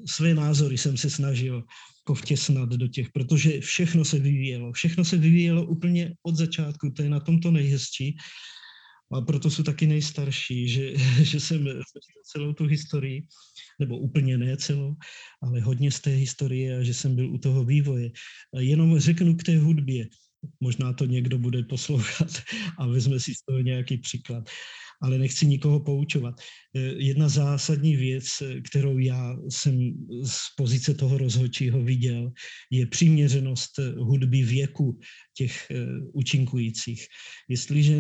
své 0.06 0.34
názory 0.34 0.78
jsem 0.78 0.96
se 0.96 1.10
snažil 1.10 1.64
jako 2.10 2.14
vtěsnat 2.14 2.68
do 2.68 2.88
těch, 2.88 3.08
protože 3.12 3.60
všechno 3.60 4.04
se 4.04 4.18
vyvíjelo. 4.18 4.72
Všechno 4.72 5.04
se 5.04 5.16
vyvíjelo 5.16 5.66
úplně 5.66 6.14
od 6.22 6.36
začátku, 6.36 6.90
to 6.90 7.02
je 7.02 7.10
na 7.10 7.20
tomto 7.20 7.50
nejhezčí. 7.50 8.16
A 9.12 9.20
proto 9.20 9.50
jsou 9.50 9.62
taky 9.62 9.86
nejstarší, 9.86 10.68
že, 10.68 10.92
že 11.24 11.40
jsem 11.40 11.66
celou 12.24 12.52
tu 12.52 12.66
historii, 12.66 13.26
nebo 13.80 13.98
úplně 13.98 14.38
ne 14.38 14.56
celou, 14.56 14.96
ale 15.42 15.60
hodně 15.60 15.90
z 15.90 16.00
té 16.00 16.10
historie 16.10 16.78
a 16.78 16.82
že 16.82 16.94
jsem 16.94 17.16
byl 17.16 17.30
u 17.34 17.38
toho 17.38 17.64
vývoje. 17.64 18.10
Jenom 18.58 18.98
řeknu 18.98 19.36
k 19.36 19.42
té 19.42 19.58
hudbě, 19.58 20.06
možná 20.60 20.92
to 20.92 21.04
někdo 21.04 21.38
bude 21.38 21.62
poslouchat 21.62 22.30
a 22.78 22.86
vezme 22.86 23.20
si 23.20 23.34
z 23.34 23.42
toho 23.42 23.60
nějaký 23.60 23.98
příklad 23.98 24.44
ale 25.02 25.18
nechci 25.18 25.46
nikoho 25.46 25.80
poučovat. 25.80 26.34
Eh, 26.76 26.80
jedna 26.96 27.28
zásadní 27.28 27.96
věc, 27.96 28.26
eh, 28.42 28.60
kterou 28.60 28.98
já 28.98 29.36
jsem 29.48 29.92
z 30.24 30.36
pozice 30.56 30.94
toho 30.94 31.18
rozhodčího 31.18 31.82
viděl, 31.82 32.32
je 32.70 32.86
přiměřenost 32.86 33.78
eh, 33.78 33.90
hudby 33.98 34.42
věku 34.42 34.98
těch 35.34 35.72
účinkujících. 36.12 37.06
Jestliže 37.48 37.96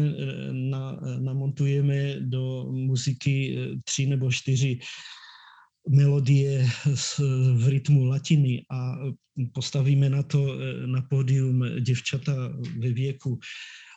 na, 0.52 1.00
namontujeme 1.20 2.20
do 2.20 2.68
muziky 2.72 3.56
tři 3.84 4.06
nebo 4.06 4.32
čtyři 4.32 4.78
melodie 5.88 6.68
v 7.54 7.68
rytmu 7.68 8.04
latiny 8.04 8.64
a 8.70 8.98
postavíme 9.54 10.10
na 10.10 10.22
to 10.22 10.58
na 10.86 11.02
pódium 11.02 11.64
děvčata 11.80 12.34
ve 12.78 12.92
věku 12.92 13.38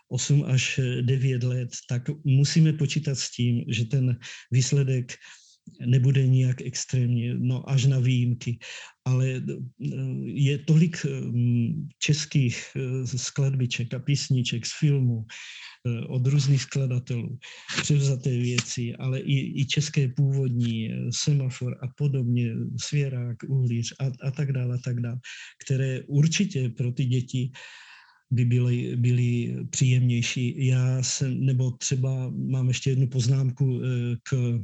8 0.10 0.46
až 0.46 0.80
9 1.02 1.43
let, 1.43 1.69
tak 1.89 2.10
musíme 2.26 2.74
počítat 2.74 3.15
s 3.15 3.32
tím, 3.32 3.65
že 3.67 3.86
ten 3.86 4.17
výsledek 4.52 5.13
nebude 5.86 6.28
nijak 6.28 6.62
extrémně, 6.62 7.36
no 7.38 7.69
až 7.69 7.86
na 7.86 7.99
výjimky. 7.99 8.60
Ale 9.06 9.28
eh, 9.28 9.41
je 10.23 10.58
tolik 10.58 11.06
mm, 11.06 11.88
českých 11.99 12.58
eh, 12.76 13.08
skladbiček 13.08 13.93
a 13.93 13.99
písniček 13.99 14.65
z 14.65 14.80
filmu 14.80 15.26
eh, 15.26 16.08
od 16.08 16.28
různých 16.28 16.62
skladatelů, 16.62 17.38
převzaté 17.82 18.30
věci, 18.30 18.95
ale 18.95 19.19
i, 19.19 19.62
i 19.62 19.65
české 19.65 20.08
původní, 20.08 20.89
semafor 21.12 21.78
a 21.84 21.88
podobně, 21.97 22.54
svěrák, 22.80 23.38
uhlíř 23.47 23.93
a, 23.99 24.28
a 24.28 24.32
tak 24.32 24.52
dále, 24.52 24.76
a 24.76 24.82
tak 24.84 24.99
dále, 24.99 25.19
které 25.65 26.02
určitě 26.08 26.69
pro 26.69 26.91
ty 26.91 27.06
děti 27.06 27.52
by 28.32 28.45
byly, 28.45 28.95
byly 28.95 29.56
příjemnější. 29.69 30.67
Já 30.67 31.04
jsem, 31.04 31.45
nebo 31.45 31.71
třeba 31.71 32.30
mám 32.30 32.67
ještě 32.67 32.89
jednu 32.89 33.08
poznámku 33.08 33.82
k 34.23 34.60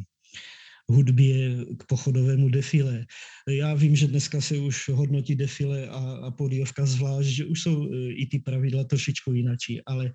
hudbě 0.90 1.66
k 1.78 1.84
pochodovému 1.84 2.50
defile. 2.50 3.06
Já 3.48 3.74
vím, 3.74 3.96
že 3.96 4.08
dneska 4.08 4.42
se 4.42 4.58
už 4.58 4.90
hodnotí 4.90 5.36
defile 5.36 5.88
a, 5.88 6.00
a 6.26 6.32
podiovka 6.32 6.86
zvlášť, 6.86 7.30
že 7.30 7.46
už 7.46 7.62
jsou 7.62 7.94
e, 7.94 8.12
i 8.14 8.26
ty 8.26 8.40
pravidla 8.40 8.84
trošičku 8.84 9.34
jinačí, 9.34 9.82
ale 9.86 10.12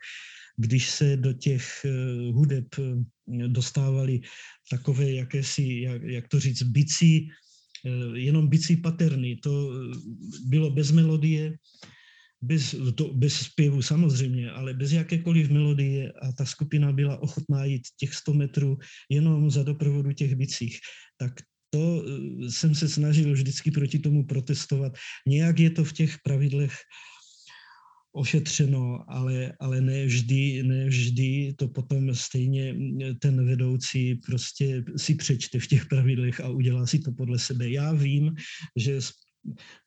když 0.56 0.90
se 0.90 1.16
do 1.16 1.32
těch 1.32 1.84
e, 1.84 1.90
hudeb 2.32 2.66
e, 2.78 2.82
dostávali 3.48 4.20
takové 4.70 5.12
jakési, 5.12 5.80
jak, 5.80 6.02
jak 6.02 6.28
to 6.28 6.40
říct, 6.40 6.62
bicí, 6.62 7.28
jenom 8.14 8.48
bicí 8.48 8.76
paterny, 8.76 9.36
to 9.36 9.72
bylo 10.46 10.70
bez 10.70 10.90
melodie, 10.90 11.52
bez, 12.44 12.74
to, 12.94 13.14
bez 13.14 13.34
zpěvu 13.34 13.82
samozřejmě, 13.82 14.50
ale 14.50 14.74
bez 14.74 14.92
jakékoliv 14.92 15.50
melodie 15.50 16.12
a 16.12 16.32
ta 16.32 16.44
skupina 16.44 16.92
byla 16.92 17.22
ochotná 17.22 17.64
jít 17.64 17.82
těch 17.96 18.14
100 18.14 18.34
metrů 18.34 18.78
jenom 19.10 19.50
za 19.50 19.62
doprovodu 19.62 20.12
těch 20.12 20.34
bicích, 20.34 20.78
tak 21.16 21.32
to 21.70 22.02
eh, 22.04 22.50
jsem 22.50 22.74
se 22.74 22.88
snažil 22.88 23.32
vždycky 23.32 23.70
proti 23.70 23.98
tomu 23.98 24.26
protestovat. 24.26 24.92
Nějak 25.26 25.58
je 25.58 25.70
to 25.70 25.84
v 25.84 25.92
těch 25.92 26.16
pravidlech 26.24 26.74
ošetřeno, 28.14 29.04
ale, 29.10 29.52
ale 29.60 29.80
ne, 29.80 30.06
vždy, 30.06 30.62
ne 30.62 30.86
vždy 30.86 31.54
to 31.58 31.68
potom 31.68 32.14
stejně 32.14 32.72
mm, 32.72 33.18
ten 33.18 33.46
vedoucí 33.46 34.14
prostě 34.14 34.84
si 34.96 35.14
přečte 35.14 35.58
v 35.58 35.66
těch 35.66 35.86
pravidlech 35.86 36.40
a 36.40 36.48
udělá 36.48 36.86
si 36.86 36.98
to 36.98 37.12
podle 37.12 37.38
sebe. 37.38 37.70
Já 37.70 37.92
vím, 37.92 38.34
že 38.76 39.00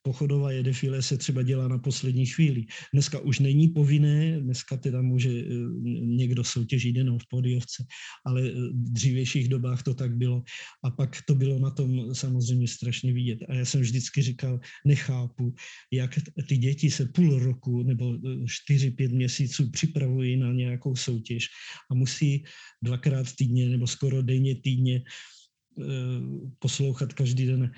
pochodová 0.02 0.52
jedefile 0.52 1.02
se 1.02 1.18
třeba 1.18 1.44
dělá 1.44 1.68
na 1.68 1.78
poslední 1.78 2.26
chvíli. 2.26 2.66
Dneska 2.94 3.20
už 3.20 3.40
není 3.40 3.68
povinné, 3.68 4.40
dneska 4.40 4.78
teda 4.78 5.02
může 5.02 5.30
eh, 5.30 5.44
někdo 6.02 6.44
soutěžit 6.44 6.96
jenom 6.96 7.20
v 7.20 7.28
podiovce, 7.30 7.84
ale 8.26 8.42
v 8.42 8.46
eh, 8.48 8.70
dřívějších 8.74 9.48
dobách 9.50 9.84
to 9.84 9.94
tak 9.94 10.16
bylo. 10.18 10.44
A 10.84 10.92
pak 10.92 11.18
to 11.28 11.36
bylo 11.36 11.60
na 11.60 11.72
tom 11.72 12.16
samozřejmě 12.16 12.68
strašně 12.68 13.14
vidět. 13.14 13.40
A 13.50 13.54
já 13.54 13.66
jsem 13.66 13.82
vždycky 13.82 14.22
říkal, 14.22 14.60
nechápu, 14.86 15.54
jak 15.92 16.20
ty 16.48 16.58
děti 16.58 16.92
se 16.92 17.06
půl 17.06 17.40
roku 17.40 17.84
nebo 17.84 18.16
eh, 18.16 18.46
čtyři, 18.48 18.92
pět 18.92 19.12
měsíců 19.12 19.72
připravují 19.72 20.38
na 20.38 20.54
nějakou 20.54 20.96
soutěž 20.96 21.48
a 21.92 21.96
musí 21.96 22.44
dvakrát 22.84 23.28
týdně 23.36 23.70
nebo 23.70 23.88
skoro 23.88 24.22
denně 24.22 24.56
týdně 24.56 25.02
poslouchat 26.60 27.14
každý 27.14 27.46
den 27.46 27.72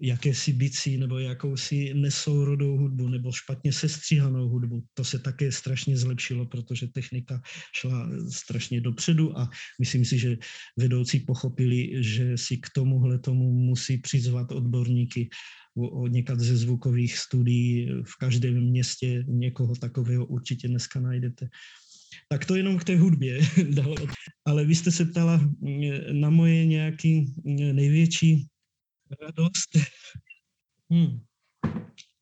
jakési 0.00 0.52
bicí 0.52 0.96
nebo 0.96 1.18
jakousi 1.18 1.94
nesourodou 1.94 2.76
hudbu 2.76 3.08
nebo 3.08 3.32
špatně 3.32 3.72
sestříhanou 3.72 4.48
hudbu. 4.48 4.84
To 4.94 5.04
se 5.04 5.18
také 5.18 5.52
strašně 5.52 5.96
zlepšilo, 5.96 6.46
protože 6.46 6.86
technika 6.86 7.42
šla 7.74 8.10
strašně 8.30 8.80
dopředu 8.80 9.38
a 9.38 9.50
myslím 9.80 10.04
si, 10.04 10.18
že 10.18 10.36
vedoucí 10.76 11.20
pochopili, 11.20 12.02
že 12.04 12.38
si 12.38 12.56
k 12.56 12.66
tomuhle 12.74 13.18
tomu 13.18 13.52
musí 13.52 13.98
přizvat 13.98 14.52
odborníky 14.52 15.28
od 15.76 16.08
někat 16.08 16.40
ze 16.40 16.56
zvukových 16.56 17.18
studií 17.18 17.88
v 18.02 18.16
každém 18.18 18.60
městě 18.60 19.24
někoho 19.28 19.74
takového 19.76 20.26
určitě 20.26 20.68
dneska 20.68 21.00
najdete. 21.00 21.48
Tak 22.28 22.44
to 22.44 22.56
jenom 22.56 22.78
k 22.78 22.84
té 22.84 22.96
hudbě. 22.96 23.40
Ale 24.46 24.64
vy 24.64 24.74
jste 24.74 24.90
se 24.90 25.04
ptala 25.04 25.36
mm, 25.36 26.20
na 26.20 26.30
moje 26.30 26.66
nějaký 26.66 27.34
mm, 27.44 27.76
největší 27.76 28.46
radost. 29.20 29.70
Hmm. 30.90 31.20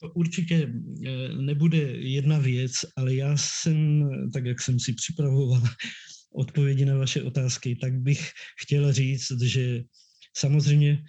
To 0.00 0.10
určitě 0.10 0.72
eh, 1.06 1.28
nebude 1.28 1.78
jedna 1.96 2.38
věc, 2.38 2.72
ale 2.96 3.14
já 3.14 3.36
jsem, 3.36 4.08
tak 4.32 4.44
jak 4.44 4.60
jsem 4.60 4.80
si 4.80 4.92
připravoval 4.92 5.62
odpovědi 6.34 6.84
na 6.84 6.96
vaše 6.96 7.22
otázky, 7.22 7.76
tak 7.76 7.92
bych 8.00 8.30
chtěl 8.62 8.92
říct, 8.92 9.42
že 9.42 9.82
samozřejmě 10.36 11.04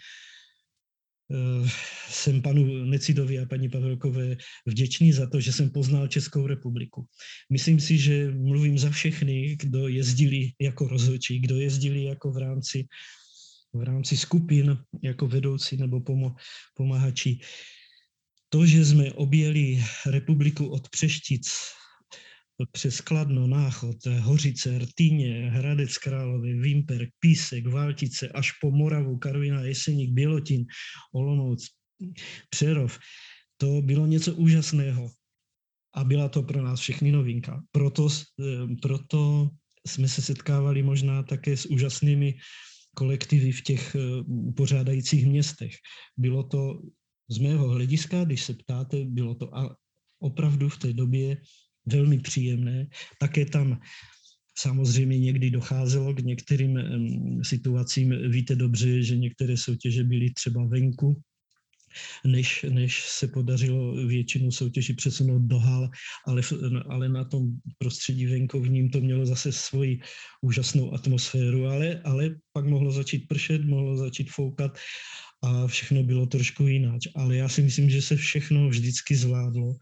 eh, 1.31 1.69
jsem 2.09 2.41
panu 2.41 2.85
Necidovi 2.85 3.39
a 3.39 3.45
paní 3.45 3.69
Pavelkové 3.69 4.37
vděčný 4.65 5.13
za 5.13 5.29
to, 5.29 5.39
že 5.39 5.51
jsem 5.51 5.69
poznal 5.69 6.07
Českou 6.07 6.47
republiku. 6.47 7.07
Myslím 7.51 7.79
si, 7.79 7.97
že 7.97 8.31
mluvím 8.31 8.77
za 8.77 8.89
všechny, 8.89 9.55
kdo 9.55 9.87
jezdili 9.87 10.51
jako 10.61 10.87
rozhodčí, 10.87 11.39
kdo 11.39 11.59
jezdili 11.59 12.03
jako 12.03 12.31
v 12.31 12.37
rámci 12.37 12.87
v 13.75 13.83
rámci 13.83 14.17
skupin 14.17 14.77
jako 15.03 15.27
vedoucí 15.27 15.77
nebo 15.77 16.01
pomáhači. 16.75 17.39
To, 18.49 18.65
že 18.65 18.85
jsme 18.85 19.13
objeli 19.13 19.83
republiku 20.05 20.67
od 20.67 20.89
Přeštic 20.89 21.47
přes 22.71 23.01
Kladno, 23.01 23.47
Náchod, 23.47 24.05
Hořice, 24.05 24.79
Rtýně, 24.79 25.49
Hradec 25.51 25.97
Králové, 25.97 26.53
Vimper, 26.53 27.07
Písek, 27.19 27.67
Váltice, 27.67 28.29
až 28.29 28.51
po 28.51 28.71
Moravu, 28.71 29.17
Karviná, 29.17 29.61
Jeseník, 29.61 30.11
Bělotin, 30.11 30.65
Olomouc, 31.13 31.67
Přerov, 32.49 32.99
to 33.57 33.81
bylo 33.81 34.05
něco 34.05 34.35
úžasného. 34.35 35.11
A 35.95 36.03
byla 36.03 36.29
to 36.29 36.43
pro 36.43 36.63
nás 36.63 36.79
všechny 36.79 37.11
novinka. 37.11 37.63
Proto, 37.71 38.07
eh, 38.09 38.75
proto 38.81 39.49
jsme 39.87 40.07
se 40.07 40.21
setkávali 40.21 40.83
možná 40.83 41.23
také 41.23 41.57
s 41.57 41.65
úžasnými 41.65 42.35
kolektivy 42.95 43.51
v 43.51 43.61
těch 43.61 43.95
eh, 43.95 43.99
pořádajících 44.55 45.27
městech. 45.27 45.73
Bylo 46.17 46.43
to 46.43 46.81
z 47.29 47.37
mého 47.37 47.67
hlediska, 47.67 48.23
když 48.23 48.43
se 48.43 48.53
ptáte, 48.53 49.05
bylo 49.05 49.35
to 49.35 49.51
opravdu 50.19 50.69
v 50.69 50.77
té 50.77 50.93
době 50.93 51.37
velmi 51.85 52.19
příjemné. 52.19 52.87
Také 53.19 53.45
tam 53.45 53.79
samozřejmě 54.57 55.19
někdy 55.19 55.51
docházelo 55.51 56.13
k 56.13 56.19
některým 56.19 56.79
situacím. 57.43 58.31
Víte 58.31 58.55
dobře, 58.55 59.03
že 59.03 59.17
některé 59.17 59.57
soutěže 59.57 60.03
byly 60.03 60.33
třeba 60.33 60.65
venku, 60.65 61.21
než, 62.25 62.65
než 62.69 63.05
se 63.05 63.27
podařilo 63.27 64.07
většinu 64.07 64.51
soutěží 64.51 64.93
přesunout 64.93 65.41
do 65.41 65.59
hal, 65.59 65.89
ale, 66.27 66.41
ale 66.89 67.09
na 67.09 67.23
tom 67.23 67.47
prostředí 67.77 68.25
venkovním 68.25 68.89
to 68.89 69.01
mělo 69.01 69.25
zase 69.25 69.51
svoji 69.51 69.99
úžasnou 70.41 70.93
atmosféru, 70.93 71.65
ale, 71.65 72.01
ale 72.03 72.35
pak 72.53 72.65
mohlo 72.65 72.91
začít 72.91 73.27
pršet, 73.27 73.65
mohlo 73.65 73.97
začít 73.97 74.29
foukat 74.31 74.77
a 75.43 75.67
všechno 75.67 76.03
bylo 76.03 76.25
trošku 76.25 76.67
jinak. 76.67 77.01
Ale 77.15 77.35
já 77.35 77.49
si 77.49 77.61
myslím, 77.61 77.89
že 77.89 78.01
se 78.01 78.15
všechno 78.15 78.69
vždycky 78.69 79.15
zvládlo, 79.15 79.75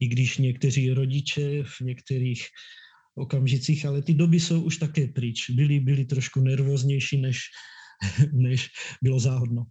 i 0.00 0.08
když 0.08 0.38
někteří 0.38 0.90
rodiče 0.90 1.64
v 1.64 1.80
některých 1.80 2.42
okamžicích, 3.14 3.86
ale 3.86 4.02
ty 4.02 4.14
doby 4.14 4.40
jsou 4.40 4.62
už 4.62 4.76
také 4.76 5.06
pryč. 5.08 5.50
Byli, 5.50 5.80
byli 5.80 6.04
trošku 6.04 6.40
nervóznější, 6.40 7.20
než, 7.20 7.38
než 8.32 8.68
bylo 9.02 9.20
záhodno. 9.20 9.64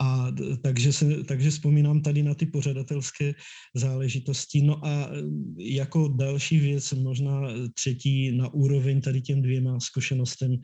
A 0.00 0.32
takže, 0.62 0.92
se, 0.92 1.24
takže 1.24 1.50
vzpomínám 1.50 2.02
tady 2.02 2.22
na 2.22 2.34
ty 2.34 2.46
pořadatelské 2.46 3.34
záležitosti. 3.74 4.62
No 4.62 4.86
a 4.86 5.10
e, 5.10 5.22
jako 5.58 6.08
další 6.08 6.58
věc, 6.58 6.92
možná 6.92 7.40
třetí 7.74 8.36
na 8.36 8.54
úroveň 8.54 9.00
tady 9.00 9.20
těm 9.20 9.42
dvěma 9.42 9.80
zkušenostem, 9.80 10.56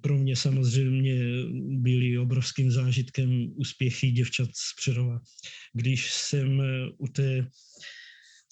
pro 0.00 0.18
mě 0.18 0.36
samozřejmě 0.36 1.14
byly 1.68 2.18
obrovským 2.18 2.70
zážitkem 2.70 3.48
úspěchy 3.56 4.10
děvčat 4.10 4.48
z 4.54 4.76
Přerova. 4.80 5.20
Když 5.74 6.12
jsem 6.12 6.60
e, 6.60 6.64
u 6.98 7.08
té 7.08 7.48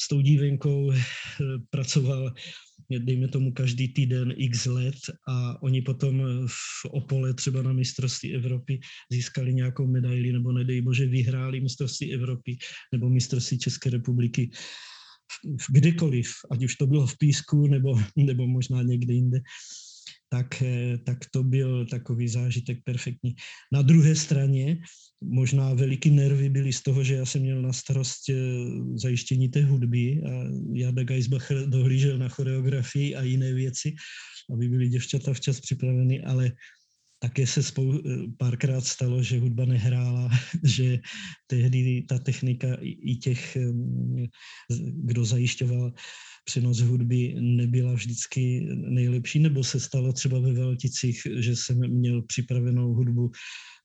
s 0.03 0.09
tou 0.09 0.21
dívenkou 0.21 0.93
eh, 0.93 0.99
pracoval, 1.71 2.35
dejme 2.99 3.29
tomu, 3.29 3.53
každý 3.53 3.89
týden 3.89 4.35
x 4.37 4.67
let 4.67 4.99
a 5.29 5.63
oni 5.63 5.83
potom 5.83 6.23
v 6.47 6.85
Opole 6.91 7.35
třeba 7.35 7.63
na 7.63 7.73
mistrovství 7.73 8.35
Evropy 8.35 8.81
získali 9.13 9.55
nějakou 9.55 9.87
medaili 9.87 10.33
nebo 10.33 10.53
nedej 10.53 10.81
bože 10.81 11.07
vyhráli 11.07 11.61
mistrovství 11.61 12.15
Evropy 12.15 12.57
nebo 12.93 13.09
mistrovství 13.09 13.59
České 13.59 13.91
republiky 13.91 14.51
kdekoliv, 15.71 16.33
ať 16.51 16.65
už 16.65 16.77
to 16.77 16.87
bylo 16.87 17.07
v 17.07 17.19
Písku 17.19 17.67
nebo, 17.67 17.95
nebo 18.17 18.47
možná 18.47 18.83
někde 18.83 19.15
jinde, 19.15 19.39
tak, 20.33 20.63
eh, 20.63 20.99
tak 21.05 21.19
to 21.31 21.43
byl 21.43 21.87
takový 21.87 22.29
zážitek 22.29 22.79
perfektní. 22.85 23.35
Na 23.73 23.83
druhé 23.83 24.15
straně 24.15 24.79
možná 25.21 25.75
veliký 25.75 26.11
nervy 26.11 26.49
byly 26.49 26.73
z 26.73 26.83
toho, 26.83 27.05
že 27.05 27.15
já 27.15 27.27
jsem 27.27 27.43
měl 27.43 27.63
na 27.63 27.73
starost 27.73 28.31
eh, 28.31 28.35
zajištění 28.95 29.49
té 29.49 29.63
hudby 29.63 30.23
a 30.23 30.31
Jada 30.73 31.03
Geisbacher 31.03 31.67
dohlížel 31.67 32.19
na 32.19 32.29
choreografii 32.29 33.17
a 33.17 33.23
jiné 33.23 33.53
věci, 33.53 33.95
aby 34.55 34.69
byly 34.69 34.89
děvčata 34.89 35.35
včas 35.35 35.61
připraveny, 35.61 36.23
ale 36.23 36.53
také 37.21 37.47
se 37.47 37.61
eh, 37.61 38.03
párkrát 38.39 38.81
stalo, 38.81 39.23
že 39.23 39.41
hudba 39.41 39.65
nehrála, 39.65 40.31
že 40.65 40.99
tehdy 41.47 42.03
ta 42.09 42.19
technika 42.19 42.67
i 42.83 43.17
těch, 43.17 43.57
kdo 45.05 45.25
zajišťoval 45.25 45.93
přenos 46.45 46.79
hudby 46.79 47.35
nebyla 47.41 47.93
vždycky 47.93 48.67
nejlepší, 48.75 49.39
nebo 49.39 49.65
se 49.65 49.81
stalo 49.81 50.13
třeba 50.13 50.41
ve 50.41 50.53
Velticích, 50.53 51.23
že 51.39 51.57
jsem 51.57 51.79
měl 51.91 52.23
připravenou 52.23 52.95
hudbu 52.95 53.31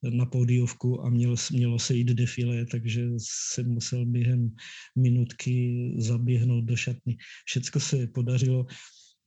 na 0.10 0.26
pódiovku 0.26 1.06
a 1.06 1.10
mělo, 1.10 1.36
mělo 1.52 1.80
se 1.80 1.96
jít 1.96 2.08
defile, 2.08 2.66
takže 2.66 3.06
jsem 3.18 3.70
musel 3.70 4.06
během 4.06 4.50
minutky 4.98 5.94
zaběhnout 5.98 6.66
do 6.66 6.76
šatny. 6.76 7.18
Všecko 7.46 7.80
se 7.80 8.08
podařilo. 8.08 8.66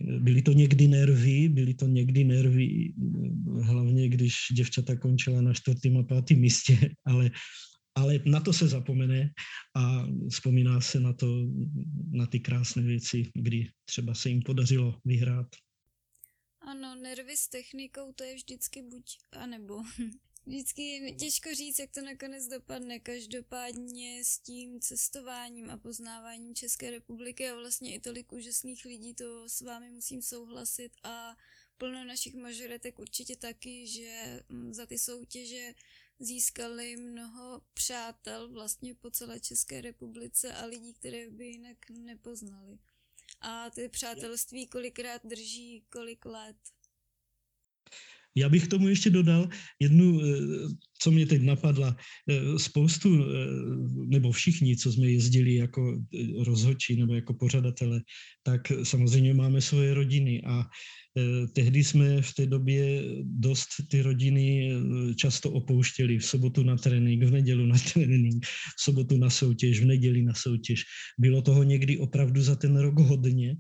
Byly 0.01 0.43
to 0.43 0.53
někdy 0.53 0.89
nervy, 0.89 1.49
byly 1.49 1.75
to 1.75 1.87
někdy 1.87 2.25
nervy, 2.25 2.95
hlavně 3.63 4.09
když 4.09 4.35
děvčata 4.53 4.97
končila 4.97 5.41
na 5.41 5.55
čtvrtém 5.55 5.97
a 5.97 6.03
pátém 6.03 6.39
místě, 6.39 6.79
ale 7.07 7.31
ale 7.99 8.19
na 8.25 8.41
to 8.41 8.53
se 8.53 8.69
zapomene 8.69 9.31
a 9.77 10.07
vzpomíná 10.31 10.81
se 10.81 11.01
na 11.01 11.13
to, 11.13 11.27
na 12.11 12.27
ty 12.27 12.41
krásné 12.41 12.83
věci, 12.83 13.31
kdy 13.35 13.71
třeba 13.85 14.15
se 14.15 14.29
jim 14.29 14.43
podařilo 14.43 15.01
vyhrát. 15.05 15.47
Ano, 16.61 16.95
nervy 17.03 17.37
s 17.37 17.49
technikou 17.49 18.13
to 18.13 18.25
je 18.25 18.35
vždycky 18.35 18.83
buď 18.83 19.05
a 19.33 19.47
nebo. 19.47 19.83
Vždycky 20.49 21.15
těžko 21.19 21.55
říct, 21.55 21.79
jak 21.79 21.91
to 21.91 22.01
nakonec 22.01 22.47
dopadne. 22.47 23.01
Každopádně 23.01 24.25
s 24.25 24.39
tím 24.39 24.81
cestováním 24.81 25.71
a 25.71 25.77
poznáváním 25.77 26.55
České 26.55 26.91
republiky 26.91 27.51
a 27.51 27.55
vlastně 27.55 27.95
i 27.95 28.01
tolik 28.01 28.33
úžasných 28.33 28.85
lidí, 28.85 29.15
to 29.15 29.49
s 29.49 29.61
vámi 29.61 29.91
musím 29.91 30.23
souhlasit 30.23 30.93
a 31.03 31.37
plno 31.79 32.05
našich 32.05 32.35
mažoretek 32.35 32.99
určitě 32.99 33.37
taky, 33.37 33.87
že 33.87 34.43
mm, 34.49 34.75
za 34.75 34.87
ty 34.87 34.99
soutěže 34.99 35.75
získali 36.19 36.97
mnoho 36.97 37.63
přátel 37.75 38.49
vlastně 38.49 38.95
po 38.95 39.11
celé 39.11 39.41
České 39.41 39.81
republice 39.81 40.55
a 40.55 40.65
lidí, 40.65 40.95
které 40.95 41.31
by 41.31 41.47
jinak 41.47 41.91
nepoznali. 41.91 42.79
A 43.41 43.71
ty 43.71 43.89
přátelství 43.89 44.67
kolikrát 44.67 45.27
drží 45.27 45.85
kolik 45.91 46.25
let. 46.25 46.57
Já 48.39 48.49
bych 48.49 48.69
tomu 48.69 48.89
ještě 48.89 49.11
dodal 49.11 49.49
jednu, 49.81 50.21
eh, 50.21 50.39
co 51.01 51.11
mě 51.11 51.27
teď 51.27 51.43
napadla. 51.43 51.97
Eh, 52.31 52.59
spoustu, 52.59 53.09
eh, 53.15 53.27
nebo 54.07 54.33
všichni, 54.33 54.77
co 54.77 54.93
jsme 54.93 55.11
jezdili 55.11 55.55
jako 55.55 55.99
rozhodčí 56.47 56.97
nebo 56.97 57.15
jako 57.15 57.35
pořadatele, 57.35 58.01
tak 58.43 58.73
samozřejmě 58.83 59.35
máme 59.35 59.61
svoje 59.61 59.95
rodiny 59.95 60.43
a 60.47 60.65
tehdy 61.53 61.85
jsme 61.85 62.23
v 62.23 62.35
té 62.35 62.47
době 62.47 63.03
dost 63.25 63.67
ty 63.91 64.03
rodiny 64.03 64.71
často 65.17 65.51
opouštěli 65.51 66.19
v 66.19 66.25
sobotu 66.25 66.63
na 66.63 66.77
trénink, 66.77 67.23
v 67.23 67.31
nedělu 67.31 67.67
na 67.67 67.79
trénink, 67.93 68.47
v 68.47 68.83
sobotu 68.83 69.17
na 69.17 69.31
soutěž, 69.31 69.81
v 69.81 69.87
neděli 69.99 70.23
na 70.23 70.35
soutěž. 70.35 70.85
Bylo 71.19 71.43
toho 71.43 71.63
někdy 71.63 71.99
opravdu 71.99 72.43
za 72.43 72.55
ten 72.55 72.77
rok 72.77 72.99
hodně 72.99 73.57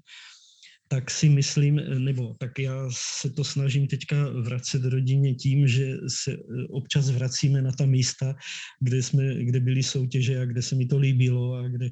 tak 0.88 1.10
si 1.10 1.28
myslím, 1.28 1.76
nebo 1.76 2.34
tak 2.38 2.58
já 2.58 2.88
se 3.20 3.30
to 3.30 3.44
snažím 3.44 3.86
teďka 3.86 4.28
vracet 4.28 4.84
rodině 4.84 5.34
tím, 5.34 5.68
že 5.68 5.96
se 6.08 6.32
eh, 6.32 6.66
občas 6.70 7.10
vracíme 7.10 7.62
na 7.62 7.72
ta 7.72 7.86
místa, 7.86 8.34
kde, 8.80 9.02
jsme, 9.02 9.44
kde 9.44 9.60
byly 9.60 9.82
soutěže 9.82 10.40
a 10.40 10.44
kde 10.44 10.62
se 10.62 10.74
mi 10.74 10.86
to 10.86 10.98
líbilo 10.98 11.54
a 11.54 11.68
kde, 11.68 11.90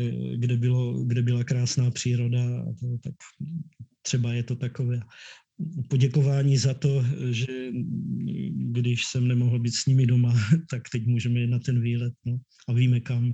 eh, 0.00 0.36
kde, 0.36 0.56
bylo, 0.56 1.04
kde 1.04 1.22
byla 1.22 1.44
krásná 1.44 1.90
příroda. 1.90 2.42
A 2.42 2.64
to, 2.80 2.98
tak 3.04 3.14
třeba 4.02 4.32
je 4.32 4.42
to 4.42 4.56
takové 4.56 5.00
poděkování 5.88 6.56
za 6.56 6.74
to, 6.74 7.04
že 7.30 7.70
když 8.72 9.04
jsem 9.04 9.28
nemohl 9.28 9.58
být 9.58 9.74
s 9.74 9.86
nimi 9.86 10.06
doma, 10.06 10.32
tak 10.70 10.82
teď 10.92 11.06
můžeme 11.06 11.46
na 11.46 11.58
ten 11.58 11.82
výlet 11.82 12.14
no, 12.24 12.38
a 12.68 12.72
víme 12.72 13.00
kam. 13.00 13.32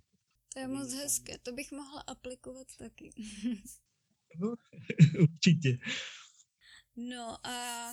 To 0.55 0.61
je 0.61 0.69
moc 0.69 0.95
hezké, 0.95 1.39
to 1.43 1.53
bych 1.53 1.73
mohla 1.73 2.01
aplikovat 2.01 2.67
taky. 2.79 3.11
No, 4.41 4.55
určitě. 5.23 5.79
No 6.97 7.47
a 7.47 7.89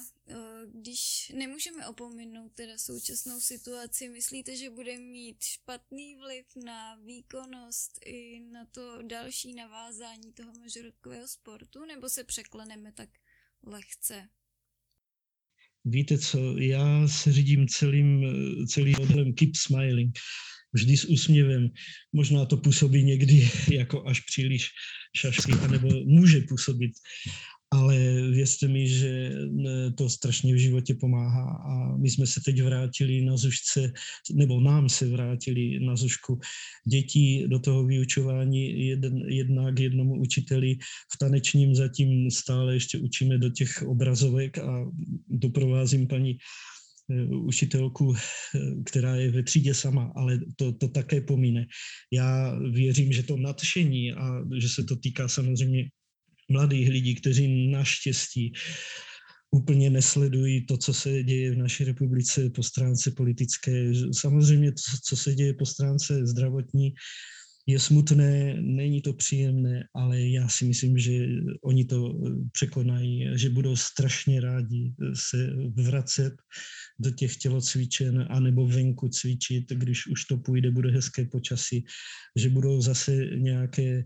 když 0.74 1.32
nemůžeme 1.36 1.88
opomenout 1.88 2.52
teda 2.54 2.78
současnou 2.78 3.40
situaci, 3.40 4.10
myslíte, 4.10 4.56
že 4.58 4.70
bude 4.70 4.98
mít 4.98 5.44
špatný 5.44 6.16
vliv 6.16 6.46
na 6.66 6.96
výkonnost 6.96 8.00
i 8.06 8.40
na 8.40 8.66
to 8.66 9.02
další 9.02 9.54
navázání 9.54 10.34
toho 10.34 10.54
mažorodkového 10.60 11.28
sportu, 11.28 11.86
nebo 11.86 12.10
se 12.10 12.24
překleneme 12.24 12.92
tak 12.92 13.10
lehce? 13.64 14.30
Víte 15.86 16.18
co, 16.18 16.58
já 16.58 17.08
se 17.08 17.32
řídím 17.32 17.68
celým, 17.68 18.24
celým 18.68 18.96
modelem 19.00 19.34
Keep 19.34 19.56
Smiling 19.56 20.16
vždy 20.74 20.98
s 20.98 21.06
úsměvem. 21.06 21.70
Možná 22.14 22.46
to 22.46 22.58
působí 22.58 23.04
někdy 23.04 23.50
jako 23.72 24.08
až 24.08 24.20
příliš 24.20 24.70
šašky, 25.16 25.52
anebo 25.52 25.88
může 26.06 26.42
působit, 26.42 26.92
ale 27.74 27.98
věřte 28.32 28.68
mi, 28.68 28.88
že 28.88 29.32
to 29.98 30.10
strašně 30.10 30.54
v 30.54 30.58
životě 30.58 30.94
pomáhá 30.94 31.46
a 31.66 31.98
my 31.98 32.10
jsme 32.10 32.28
se 32.28 32.42
teď 32.46 32.62
vrátili 32.62 33.22
na 33.22 33.38
Zušce, 33.38 33.94
nebo 34.34 34.62
nám 34.62 34.90
se 34.90 35.10
vrátili 35.10 35.80
na 35.80 35.96
Zušku 35.96 36.40
dětí 36.88 37.48
do 37.48 37.60
toho 37.60 37.86
vyučování 37.86 38.88
jeden, 38.88 39.18
jedna 39.18 39.72
k 39.72 39.80
jednomu 39.80 40.22
učiteli. 40.22 40.76
V 41.14 41.18
tanečním 41.18 41.76
zatím 41.76 42.32
stále 42.32 42.74
ještě 42.74 42.98
učíme 42.98 43.38
do 43.38 43.50
těch 43.50 43.82
obrazovek 43.82 44.58
a 44.58 44.86
doprovázím 45.30 46.08
paní 46.08 46.38
učitelku, 47.32 48.16
eh, 48.16 48.60
která 48.86 49.16
je 49.16 49.32
ve 49.32 49.44
třídě 49.44 49.74
sama, 49.74 50.12
ale 50.16 50.40
to, 50.56 50.72
to 50.72 50.88
také 50.88 51.22
pomíne. 51.22 51.66
Já 52.12 52.60
věřím, 52.72 53.12
že 53.14 53.24
to 53.24 53.38
nadšení 53.38 54.14
a 54.14 54.42
že 54.58 54.70
se 54.70 54.84
to 54.84 54.96
týká 54.96 55.28
samozřejmě 55.28 55.90
mladých 56.50 56.90
lidí, 56.90 57.16
kteří 57.16 57.72
naštěstí 57.72 58.54
úplně 59.52 59.90
nesledují 59.90 60.66
to, 60.66 60.78
co 60.78 60.94
se 60.94 61.24
děje 61.24 61.52
v 61.52 61.58
naší 61.58 61.84
republice 61.84 62.50
po 62.50 62.64
stránce 62.64 63.12
politické. 63.12 63.92
Samozřejmě 64.12 64.72
to, 64.72 64.82
co 65.06 65.18
se 65.18 65.36
děje 65.36 65.54
po 65.54 65.66
stránce 65.66 66.26
zdravotní, 66.26 66.94
je 67.66 67.80
smutné, 67.80 68.56
není 68.62 69.02
to 69.02 69.14
příjemné, 69.14 69.88
ale 69.96 70.22
já 70.22 70.48
si 70.48 70.66
myslím, 70.66 70.98
že 70.98 71.28
oni 71.64 71.86
to 71.86 72.12
eh, 72.12 72.30
překonají, 72.52 73.28
že 73.36 73.50
budou 73.50 73.76
strašně 73.76 74.42
rádi 74.42 74.94
se 75.14 75.50
vracet 75.76 76.34
do 77.00 77.12
těch 77.12 77.38
tělocvičen 77.38 78.28
anebo 78.30 78.68
venku 78.68 79.10
cvičit, 79.10 79.70
když 79.70 80.08
už 80.08 80.26
to 80.26 80.38
půjde, 80.38 80.72
bude 80.72 80.92
hezké 80.92 81.26
počasí, 81.26 81.86
že 82.36 82.50
budou 82.50 82.82
zase 82.82 83.16
nějaké 83.36 84.04
eh, 84.04 84.06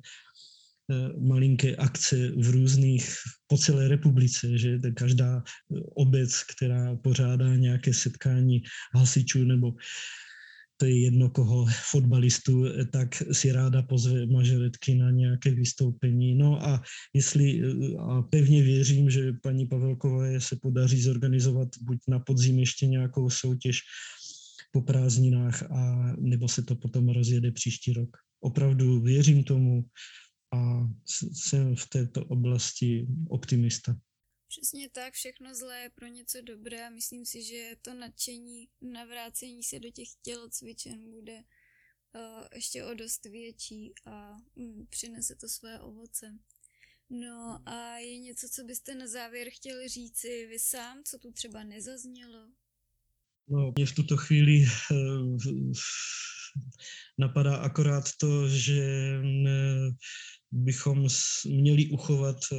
malinké 1.19 1.75
akce 1.75 2.31
v 2.37 2.49
různých, 2.49 3.09
po 3.47 3.57
celé 3.57 3.87
republice, 3.87 4.57
že 4.57 4.79
každá 4.93 5.43
eh, 5.43 5.79
obec, 5.95 6.43
která 6.43 6.95
pořádá 6.95 7.55
nějaké 7.55 7.93
setkání 7.93 8.61
hasičů 8.93 9.43
nebo 9.43 9.73
to 10.77 10.85
je 10.85 11.01
jedno 11.01 11.29
koho 11.29 11.65
fotbalistu, 11.91 12.65
eh, 12.65 12.85
tak 12.85 13.23
si 13.31 13.51
ráda 13.51 13.81
pozve 13.81 14.25
mažoretky 14.25 14.95
na 14.95 15.11
nějaké 15.11 15.51
vystoupení. 15.51 16.35
No 16.35 16.65
a 16.65 16.83
jestli, 17.13 17.61
eh, 17.61 17.97
a 17.97 18.21
pevně 18.21 18.63
věřím, 18.63 19.09
že 19.09 19.33
paní 19.43 19.65
Pavelkové 19.65 20.41
se 20.41 20.55
podaří 20.61 21.01
zorganizovat 21.01 21.69
buď 21.81 21.97
na 22.07 22.19
podzim 22.19 22.59
ještě 22.59 22.87
nějakou 22.87 23.29
soutěž 23.29 23.81
po 24.71 24.81
prázdninách, 24.81 25.63
a 25.71 26.13
nebo 26.19 26.47
se 26.47 26.63
to 26.63 26.75
potom 26.75 27.09
rozjede 27.09 27.51
příští 27.51 27.93
rok. 27.93 28.17
Opravdu 28.41 29.01
věřím 29.01 29.43
tomu 29.43 29.85
a 30.53 30.89
jsem 31.33 31.75
v 31.75 31.89
této 31.89 32.25
oblasti 32.25 33.07
optimista. 33.29 33.95
Přesně 34.47 34.89
tak, 34.89 35.13
všechno 35.13 35.55
zlé 35.55 35.81
je 35.81 35.89
pro 35.89 36.07
něco 36.07 36.41
dobré 36.41 36.87
a 36.87 36.89
myslím 36.89 37.25
si, 37.25 37.43
že 37.43 37.75
to 37.81 37.93
nadšení 37.93 38.69
navrácení 38.81 39.63
se 39.63 39.79
do 39.79 39.89
těch 39.89 40.07
tělocvičen 40.21 41.11
bude 41.11 41.33
uh, 41.33 42.47
ještě 42.55 42.83
o 42.83 42.93
dost 42.93 43.25
větší 43.25 43.93
a 44.05 44.37
um, 44.55 44.87
přinese 44.89 45.35
to 45.35 45.49
své 45.49 45.79
ovoce. 45.79 46.39
No 47.09 47.61
a 47.65 47.97
je 47.97 48.19
něco, 48.19 48.47
co 48.49 48.63
byste 48.63 48.95
na 48.95 49.07
závěr 49.07 49.47
chtěli 49.51 49.87
říci 49.87 50.47
vy 50.47 50.59
sám, 50.59 51.03
co 51.03 51.19
tu 51.19 51.31
třeba 51.31 51.63
nezaznělo? 51.63 52.51
No, 53.47 53.73
mě 53.75 53.85
v 53.85 53.95
tuto 53.95 54.17
chvíli 54.17 54.65
uh, 54.91 55.37
napadá 57.17 57.57
akorát 57.57 58.05
to, 58.19 58.49
že 58.49 59.11
uh, 59.23 59.95
bychom 60.51 61.07
měli 61.49 61.89
uchovat 61.89 62.37
eh, 62.51 62.57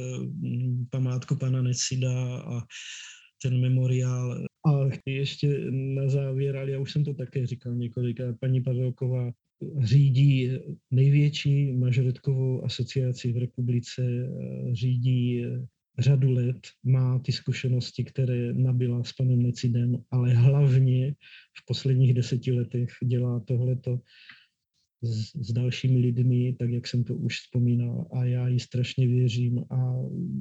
památku 0.89 1.35
pana 1.35 1.61
Necida 1.61 2.37
a 2.39 2.61
ten 3.41 3.61
memoriál. 3.61 4.45
A 4.67 4.89
ještě 5.05 5.71
na 5.71 6.09
závěr, 6.09 6.57
ale 6.57 6.71
já 6.71 6.79
už 6.79 6.91
jsem 6.91 7.03
to 7.03 7.13
také 7.13 7.47
říkal 7.47 7.75
několikrát, 7.75 8.35
paní 8.39 8.61
Pavelková 8.61 9.31
řídí 9.83 10.51
největší 10.91 11.71
majoritkovou 11.71 12.65
asociaci 12.65 13.33
v 13.33 13.37
republice, 13.37 14.01
řídí 14.71 15.45
řadu 15.99 16.31
let, 16.31 16.67
má 16.83 17.19
ty 17.19 17.31
zkušenosti, 17.31 18.03
které 18.03 18.53
nabila 18.53 19.03
s 19.03 19.13
panem 19.13 19.41
Necidem, 19.41 20.03
ale 20.11 20.33
hlavně 20.33 21.15
v 21.57 21.65
posledních 21.67 22.13
deseti 22.13 22.51
letech 22.51 22.89
dělá 23.03 23.39
tohleto 23.39 23.99
s, 25.01 25.35
s 25.35 25.53
dalšími 25.53 25.99
lidmi, 25.99 26.55
tak 26.59 26.69
jak 26.69 26.87
jsem 26.87 27.03
to 27.03 27.15
už 27.15 27.39
vzpomínal. 27.39 28.07
A 28.13 28.25
já 28.25 28.47
jí 28.47 28.59
strašně 28.59 29.07
věřím 29.07 29.59
a 29.59 29.93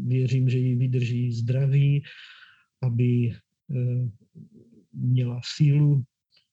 věřím, 0.07 0.49
že 0.49 0.59
jí 0.59 0.77
vydrží 0.77 1.33
zdraví, 1.33 2.03
aby 2.83 3.31
eh, 3.31 4.11
měla 4.93 5.41
sílu 5.57 6.05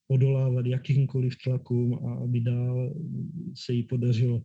odolávat 0.08 0.66
jakýmkoliv 0.66 1.34
tlakům 1.44 1.94
a 1.94 2.14
aby 2.14 2.42
dál 2.42 2.94
se 3.56 3.74
jí 3.74 3.84
podařilo 3.84 4.44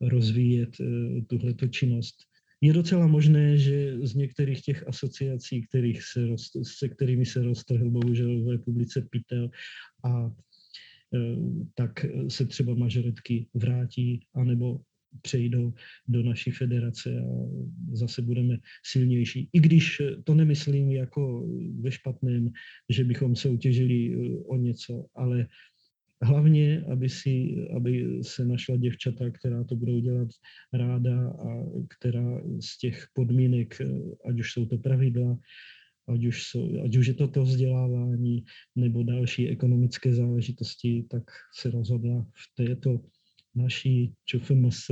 rozvíjet 0.00 0.70
eh, 0.80 1.22
tuhleto 1.26 1.68
činnost. 1.68 2.16
Je 2.60 2.72
docela 2.72 3.06
možné, 3.06 3.58
že 3.58 3.98
z 4.06 4.14
některých 4.14 4.62
těch 4.62 4.88
asociací, 4.88 5.62
kterých 5.62 6.02
se 6.02 6.20
se 6.62 6.88
kterými 6.88 7.26
se 7.26 7.42
roztrhl 7.42 7.90
bohužel 7.90 8.44
v 8.44 8.48
republice 8.48 9.06
Pitel 9.10 9.50
a 10.04 10.30
tak 11.74 12.06
se 12.28 12.46
třeba 12.46 12.74
mažoretky 12.74 13.46
vrátí, 13.54 14.20
anebo 14.34 14.80
přejdou 15.22 15.74
do 16.08 16.22
naší 16.22 16.50
federace 16.50 17.20
a 17.20 17.24
zase 17.92 18.22
budeme 18.22 18.58
silnější. 18.84 19.48
I 19.52 19.60
když 19.60 20.02
to 20.24 20.34
nemyslím 20.34 20.90
jako 20.90 21.48
ve 21.80 21.92
špatném, 21.92 22.50
že 22.88 23.04
bychom 23.04 23.36
soutěžili 23.36 24.14
eh, 24.14 24.38
o 24.46 24.56
něco, 24.56 25.06
ale 25.14 25.46
hlavně, 26.22 26.84
aby, 26.92 27.08
si, 27.08 27.56
aby 27.76 28.18
se 28.22 28.44
našla 28.44 28.76
děvčata, 28.76 29.30
která 29.30 29.64
to 29.64 29.76
budou 29.76 30.00
dělat 30.00 30.28
ráda 30.72 31.28
a 31.28 31.64
která 31.88 32.42
z 32.60 32.78
těch 32.78 33.06
podmínek, 33.12 33.80
eh, 33.80 33.86
ať 34.28 34.40
už 34.40 34.52
jsou 34.52 34.66
to 34.66 34.78
pravidla, 34.78 35.38
ať 36.10 36.24
už, 36.24 36.46
jsou, 36.46 36.84
ať 36.84 36.96
už 36.96 37.06
je 37.06 37.14
to 37.14 37.28
to 37.28 37.42
vzdělávání 37.42 38.44
nebo 38.76 39.02
další 39.02 39.48
ekonomické 39.48 40.14
záležitosti, 40.14 41.06
tak 41.10 41.22
se 41.54 41.70
rozhodla 41.70 42.26
v 42.34 42.54
této 42.54 43.00
naší 43.54 44.14
ČFMS 44.24 44.90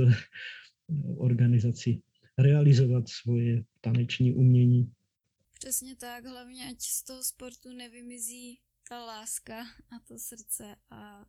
organizaci 1.17 2.01
realizovat 2.37 3.09
svoje 3.09 3.63
taneční 3.81 4.33
umění. 4.33 4.91
Přesně 5.59 5.95
tak, 5.95 6.25
hlavně 6.25 6.69
ať 6.69 6.81
z 6.81 7.03
toho 7.03 7.23
sportu 7.23 7.73
nevymizí 7.73 8.59
ta 8.89 9.05
láska 9.05 9.61
a 9.61 9.99
to 10.07 10.19
srdce 10.19 10.75
a 10.89 11.25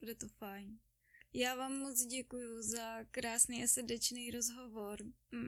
bude 0.00 0.14
to 0.14 0.28
fajn. 0.28 0.78
Já 1.32 1.54
vám 1.54 1.78
moc 1.78 2.06
děkuji 2.06 2.62
za 2.62 3.04
krásný 3.04 3.64
a 3.64 3.68
srdečný 3.68 4.30
rozhovor. 4.30 4.98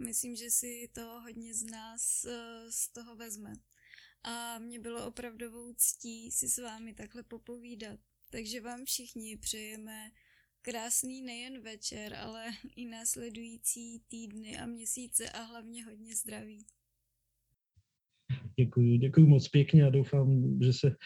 Myslím, 0.05 0.37
že 0.37 0.51
si 0.51 0.89
to 0.93 1.21
hodně 1.21 1.55
z 1.55 1.63
nás 1.63 2.25
eh, 2.25 2.73
z 2.73 2.89
toho 2.89 3.17
vezme 3.17 3.53
a 4.23 4.59
mě 4.59 4.79
bylo 4.79 5.07
opravdovou 5.07 5.75
ctí 5.77 6.31
si 6.31 6.49
s 6.49 6.59
vámi 6.59 6.95
takhle 6.95 7.23
popovídat. 7.23 8.01
Takže 8.31 8.61
vám 8.61 8.85
všichni 8.85 9.37
přejeme 9.37 10.11
krásný 10.63 11.23
nejen 11.23 11.63
večer, 11.63 12.15
ale 12.15 12.47
i 12.77 12.87
následující 12.87 14.01
týdny 14.09 14.59
a 14.59 14.67
měsíce 14.67 15.31
a 15.31 15.43
hlavně 15.43 15.85
hodně 15.85 16.17
zdraví. 16.17 16.67
Děkuji, 18.57 18.99
děkuji 18.99 19.27
moc 19.27 19.49
pěkně 19.49 19.87
a 19.87 19.91
doufám, 19.91 20.59
že 20.63 20.73
se 20.73 20.97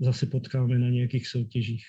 zase 0.00 0.26
potkáme 0.26 0.78
na 0.78 0.90
nějakých 0.90 1.28
soutěžích. 1.28 1.84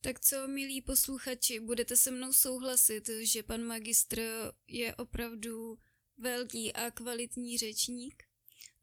Tak 0.00 0.20
co, 0.20 0.48
milí 0.48 0.82
posluchači, 0.82 1.60
budete 1.60 1.96
se 1.96 2.10
mnou 2.10 2.32
souhlasit, 2.32 3.10
že 3.22 3.42
pan 3.42 3.62
magistr 3.62 4.20
je 4.66 4.94
opravdu 4.94 5.78
velký 6.18 6.72
a 6.72 6.90
kvalitní 6.90 7.58
řečník? 7.58 8.31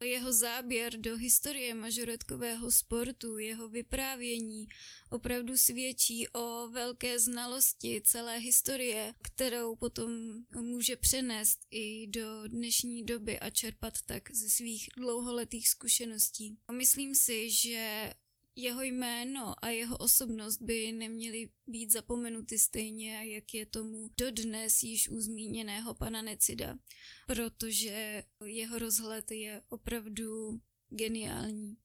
Jeho 0.04 0.32
záběr 0.32 0.96
do 0.96 1.16
historie 1.16 1.74
mažoretkového 1.74 2.70
sportu, 2.70 3.38
jeho 3.38 3.68
vyprávění 3.68 4.68
opravdu 5.10 5.56
svědčí 5.56 6.28
o 6.28 6.68
velké 6.68 7.18
znalosti 7.18 8.02
celé 8.04 8.38
historie, 8.38 9.14
kterou 9.22 9.76
potom 9.76 10.10
může 10.54 10.96
přenést 10.96 11.66
i 11.70 12.06
do 12.06 12.48
dnešní 12.48 13.04
doby 13.04 13.38
a 13.38 13.50
čerpat 13.50 13.94
tak 14.06 14.30
ze 14.34 14.50
svých 14.50 14.88
dlouholetých 14.96 15.68
zkušeností. 15.68 16.58
Myslím 16.72 17.14
si, 17.14 17.50
že 17.50 18.12
jeho 18.56 18.82
jméno 18.82 19.64
a 19.64 19.68
jeho 19.68 19.96
osobnost 19.96 20.62
by 20.62 20.92
neměly 20.92 21.50
být 21.66 21.92
zapomenuty 21.92 22.58
stejně, 22.58 23.34
jak 23.34 23.54
je 23.54 23.66
tomu 23.66 24.10
dodnes 24.18 24.82
již 24.82 25.08
u 25.08 25.20
zmíněného 25.20 25.94
pana 25.94 26.22
Necida, 26.22 26.78
protože 27.26 28.24
jeho 28.44 28.78
rozhled 28.78 29.30
je 29.30 29.62
opravdu 29.68 30.60
geniální. 30.88 31.76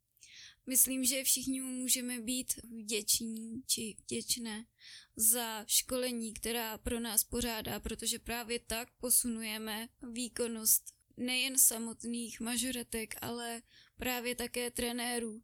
Myslím, 0.68 1.06
že 1.06 1.24
všichni 1.24 1.62
mu 1.62 1.72
můžeme 1.72 2.20
být 2.22 2.54
vděční 2.64 3.64
či 3.68 3.96
vděčné 4.00 4.66
za 5.16 5.66
školení, 5.68 6.34
která 6.34 6.78
pro 6.78 7.00
nás 7.00 7.24
pořádá, 7.24 7.80
protože 7.80 8.20
právě 8.20 8.60
tak 8.60 8.90
posunujeme 9.00 9.90
výkonnost 10.12 10.94
nejen 11.18 11.58
samotných 11.58 12.40
mažoretek, 12.40 13.16
ale 13.22 13.62
právě 13.98 14.36
také 14.36 14.72
trenérů, 14.72 15.44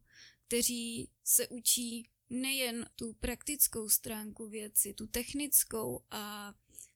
kteří 0.52 1.08
se 1.24 1.48
učí 1.48 2.08
nejen 2.30 2.86
tu 2.96 3.12
praktickou 3.12 3.88
stránku 3.88 4.48
věci, 4.48 4.94
tu 4.94 5.06
technickou 5.06 6.04
a 6.10 6.54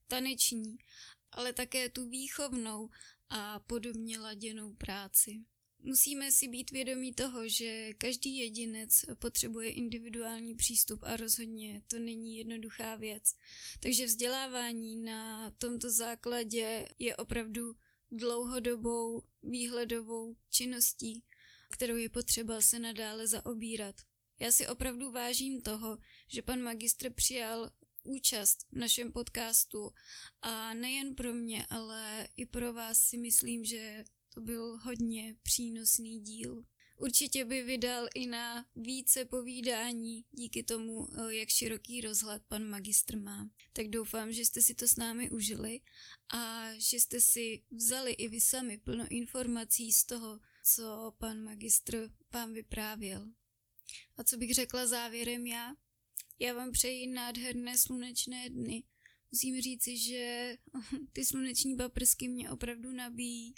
taneční, 0.08 0.78
ale 1.32 1.52
také 1.52 1.88
tu 1.88 2.08
výchovnou 2.08 2.90
a 3.28 3.60
podobně 3.60 4.18
laděnou 4.18 4.74
práci. 4.74 5.44
Musíme 5.78 6.32
si 6.32 6.48
být 6.48 6.70
vědomí 6.70 7.14
toho, 7.14 7.48
že 7.48 7.94
každý 7.94 8.38
jedinec 8.38 9.04
potřebuje 9.18 9.70
individuální 9.70 10.54
přístup 10.54 11.00
a 11.02 11.16
rozhodně 11.16 11.82
to 11.86 11.98
není 11.98 12.36
jednoduchá 12.36 12.96
věc. 12.96 13.34
Takže 13.80 14.06
vzdělávání 14.06 14.96
na 14.96 15.50
tomto 15.50 15.90
základě 15.90 16.88
je 16.98 17.16
opravdu 17.16 17.76
dlouhodobou 18.10 19.22
výhledovou 19.42 20.36
činností, 20.50 21.24
kterou 21.76 21.96
je 21.96 22.08
potřeba 22.08 22.60
se 22.60 22.78
nadále 22.78 23.26
zaobírat. 23.26 23.94
Já 24.40 24.52
si 24.52 24.68
opravdu 24.68 25.10
vážím 25.10 25.62
toho, 25.62 25.98
že 26.28 26.42
pan 26.42 26.62
magistr 26.62 27.12
přijal 27.12 27.70
účast 28.04 28.66
v 28.72 28.76
našem 28.78 29.12
podcastu 29.12 29.90
a 30.42 30.74
nejen 30.74 31.14
pro 31.14 31.34
mě, 31.34 31.66
ale 31.70 32.28
i 32.36 32.46
pro 32.46 32.72
vás 32.72 32.98
si 33.00 33.18
myslím, 33.18 33.64
že 33.64 34.04
to 34.34 34.40
byl 34.40 34.78
hodně 34.82 35.36
přínosný 35.42 36.20
díl. 36.20 36.64
Určitě 36.98 37.44
by 37.44 37.62
vydal 37.62 38.08
i 38.14 38.26
na 38.26 38.66
více 38.76 39.24
povídání 39.24 40.24
díky 40.30 40.62
tomu, 40.62 41.08
jak 41.28 41.48
široký 41.48 42.00
rozhled 42.00 42.42
pan 42.48 42.64
magistr 42.64 43.18
má. 43.18 43.50
Tak 43.72 43.88
doufám, 43.88 44.32
že 44.32 44.44
jste 44.44 44.62
si 44.62 44.74
to 44.74 44.88
s 44.88 44.96
námi 44.96 45.30
užili 45.30 45.80
a 46.34 46.70
že 46.76 46.96
jste 47.00 47.20
si 47.20 47.62
vzali 47.70 48.12
i 48.12 48.28
vy 48.28 48.40
sami 48.40 48.78
plno 48.78 49.06
informací 49.10 49.92
z 49.92 50.04
toho, 50.04 50.40
co 50.66 51.14
pan 51.18 51.42
magistr 51.42 52.10
vám 52.32 52.52
vyprávěl. 52.52 53.28
A 54.16 54.24
co 54.24 54.36
bych 54.36 54.54
řekla 54.54 54.86
závěrem 54.86 55.46
já? 55.46 55.74
Já 56.38 56.54
vám 56.54 56.72
přeji 56.72 57.06
nádherné 57.06 57.78
slunečné 57.78 58.50
dny. 58.50 58.84
Musím 59.32 59.60
říci, 59.60 59.98
že 59.98 60.56
ty 61.12 61.24
sluneční 61.24 61.76
paprsky 61.76 62.28
mě 62.28 62.50
opravdu 62.50 62.92
nabíjí 62.92 63.54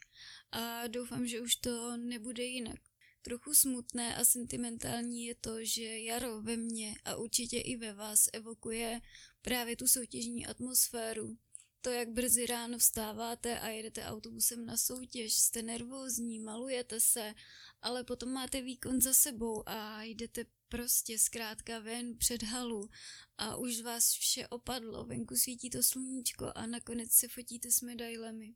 a 0.51 0.87
doufám, 0.87 1.27
že 1.27 1.41
už 1.41 1.57
to 1.57 1.97
nebude 1.97 2.45
jinak. 2.45 2.81
Trochu 3.23 3.55
smutné 3.55 4.17
a 4.17 4.25
sentimentální 4.25 5.25
je 5.25 5.35
to, 5.35 5.65
že 5.65 6.01
jaro 6.01 6.43
ve 6.43 6.57
mně 6.57 6.95
a 7.05 7.17
určitě 7.17 7.61
i 7.61 7.77
ve 7.77 7.93
vás 7.93 8.29
evokuje 8.33 9.01
právě 9.43 9.77
tu 9.77 9.87
soutěžní 9.87 10.47
atmosféru, 10.47 11.37
to, 11.81 11.91
jak 11.91 12.09
brzy 12.09 12.47
ráno 12.47 12.79
vstáváte 12.79 13.61
a 13.61 13.69
jedete 13.69 14.05
autobusem 14.05 14.67
na 14.67 14.77
soutěž, 14.77 15.35
jste 15.35 15.63
nervózní, 15.63 16.41
malujete 16.41 17.01
se, 17.01 17.35
ale 17.83 18.05
potom 18.05 18.33
máte 18.33 18.63
výkon 18.63 19.01
za 19.01 19.15
sebou 19.15 19.69
a 19.69 20.03
jdete 20.03 20.45
prostě 20.69 21.19
zkrátka 21.19 21.79
ven 21.79 22.19
před 22.19 22.43
halu 22.43 22.91
a 23.39 23.57
už 23.57 23.81
vás 23.81 24.13
vše 24.13 24.49
opadlo, 24.49 25.05
venku 25.05 25.37
svítí 25.37 25.71
to 25.71 25.83
sluníčko 25.83 26.53
a 26.55 26.67
nakonec 26.67 27.13
se 27.13 27.29
fotíte 27.29 27.71
s 27.71 27.81
medailemi. 27.81 28.55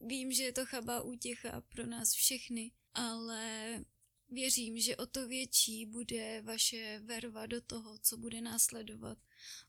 Vím, 0.00 0.32
že 0.32 0.42
je 0.42 0.52
to 0.52 0.66
chabá 0.66 1.00
útěcha 1.00 1.60
pro 1.60 1.86
nás 1.86 2.12
všechny, 2.12 2.72
ale 2.94 3.84
věřím, 4.28 4.78
že 4.78 4.96
o 4.96 5.06
to 5.06 5.28
větší 5.28 5.86
bude 5.86 6.42
vaše 6.42 7.00
verva 7.04 7.46
do 7.46 7.60
toho, 7.60 7.98
co 7.98 8.16
bude 8.16 8.40
následovat, 8.40 9.18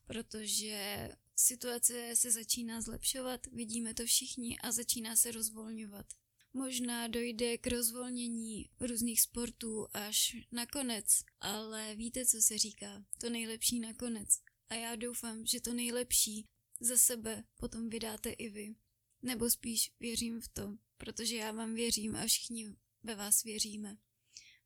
protože 0.05 1.09
situace 1.35 2.15
se 2.15 2.31
začíná 2.31 2.81
zlepšovat, 2.81 3.45
vidíme 3.45 3.93
to 3.93 4.05
všichni 4.05 4.59
a 4.59 4.71
začíná 4.71 5.15
se 5.15 5.31
rozvolňovat. 5.31 6.05
Možná 6.53 7.07
dojde 7.07 7.57
k 7.57 7.67
rozvolnění 7.67 8.69
různých 8.79 9.21
sportů 9.21 9.87
až 9.93 10.35
nakonec, 10.51 11.05
ale 11.39 11.95
víte, 11.95 12.25
co 12.25 12.41
se 12.41 12.57
říká, 12.57 13.05
to 13.17 13.29
nejlepší 13.29 13.79
nakonec. 13.79 14.29
A 14.69 14.75
já 14.75 14.95
doufám, 14.95 15.45
že 15.45 15.61
to 15.61 15.73
nejlepší 15.73 16.45
za 16.79 16.97
sebe 16.97 17.43
potom 17.55 17.89
vydáte 17.89 18.29
i 18.29 18.49
vy. 18.49 18.75
Nebo 19.21 19.49
spíš 19.49 19.91
věřím 19.99 20.41
v 20.41 20.47
to, 20.47 20.77
protože 20.97 21.35
já 21.35 21.51
vám 21.51 21.73
věřím 21.73 22.15
a 22.15 22.25
všichni 22.25 22.75
ve 23.03 23.15
vás 23.15 23.43
věříme. 23.43 23.97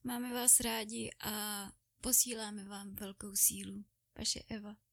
Máme 0.04 0.34
vás 0.34 0.60
rádi 0.60 1.10
a 1.20 1.68
posíláme 2.02 2.64
vám 2.64 2.96
velkou 2.96 3.36
sílu. 3.36 3.86
Vaše 4.18 4.44
Eva. 4.48 4.87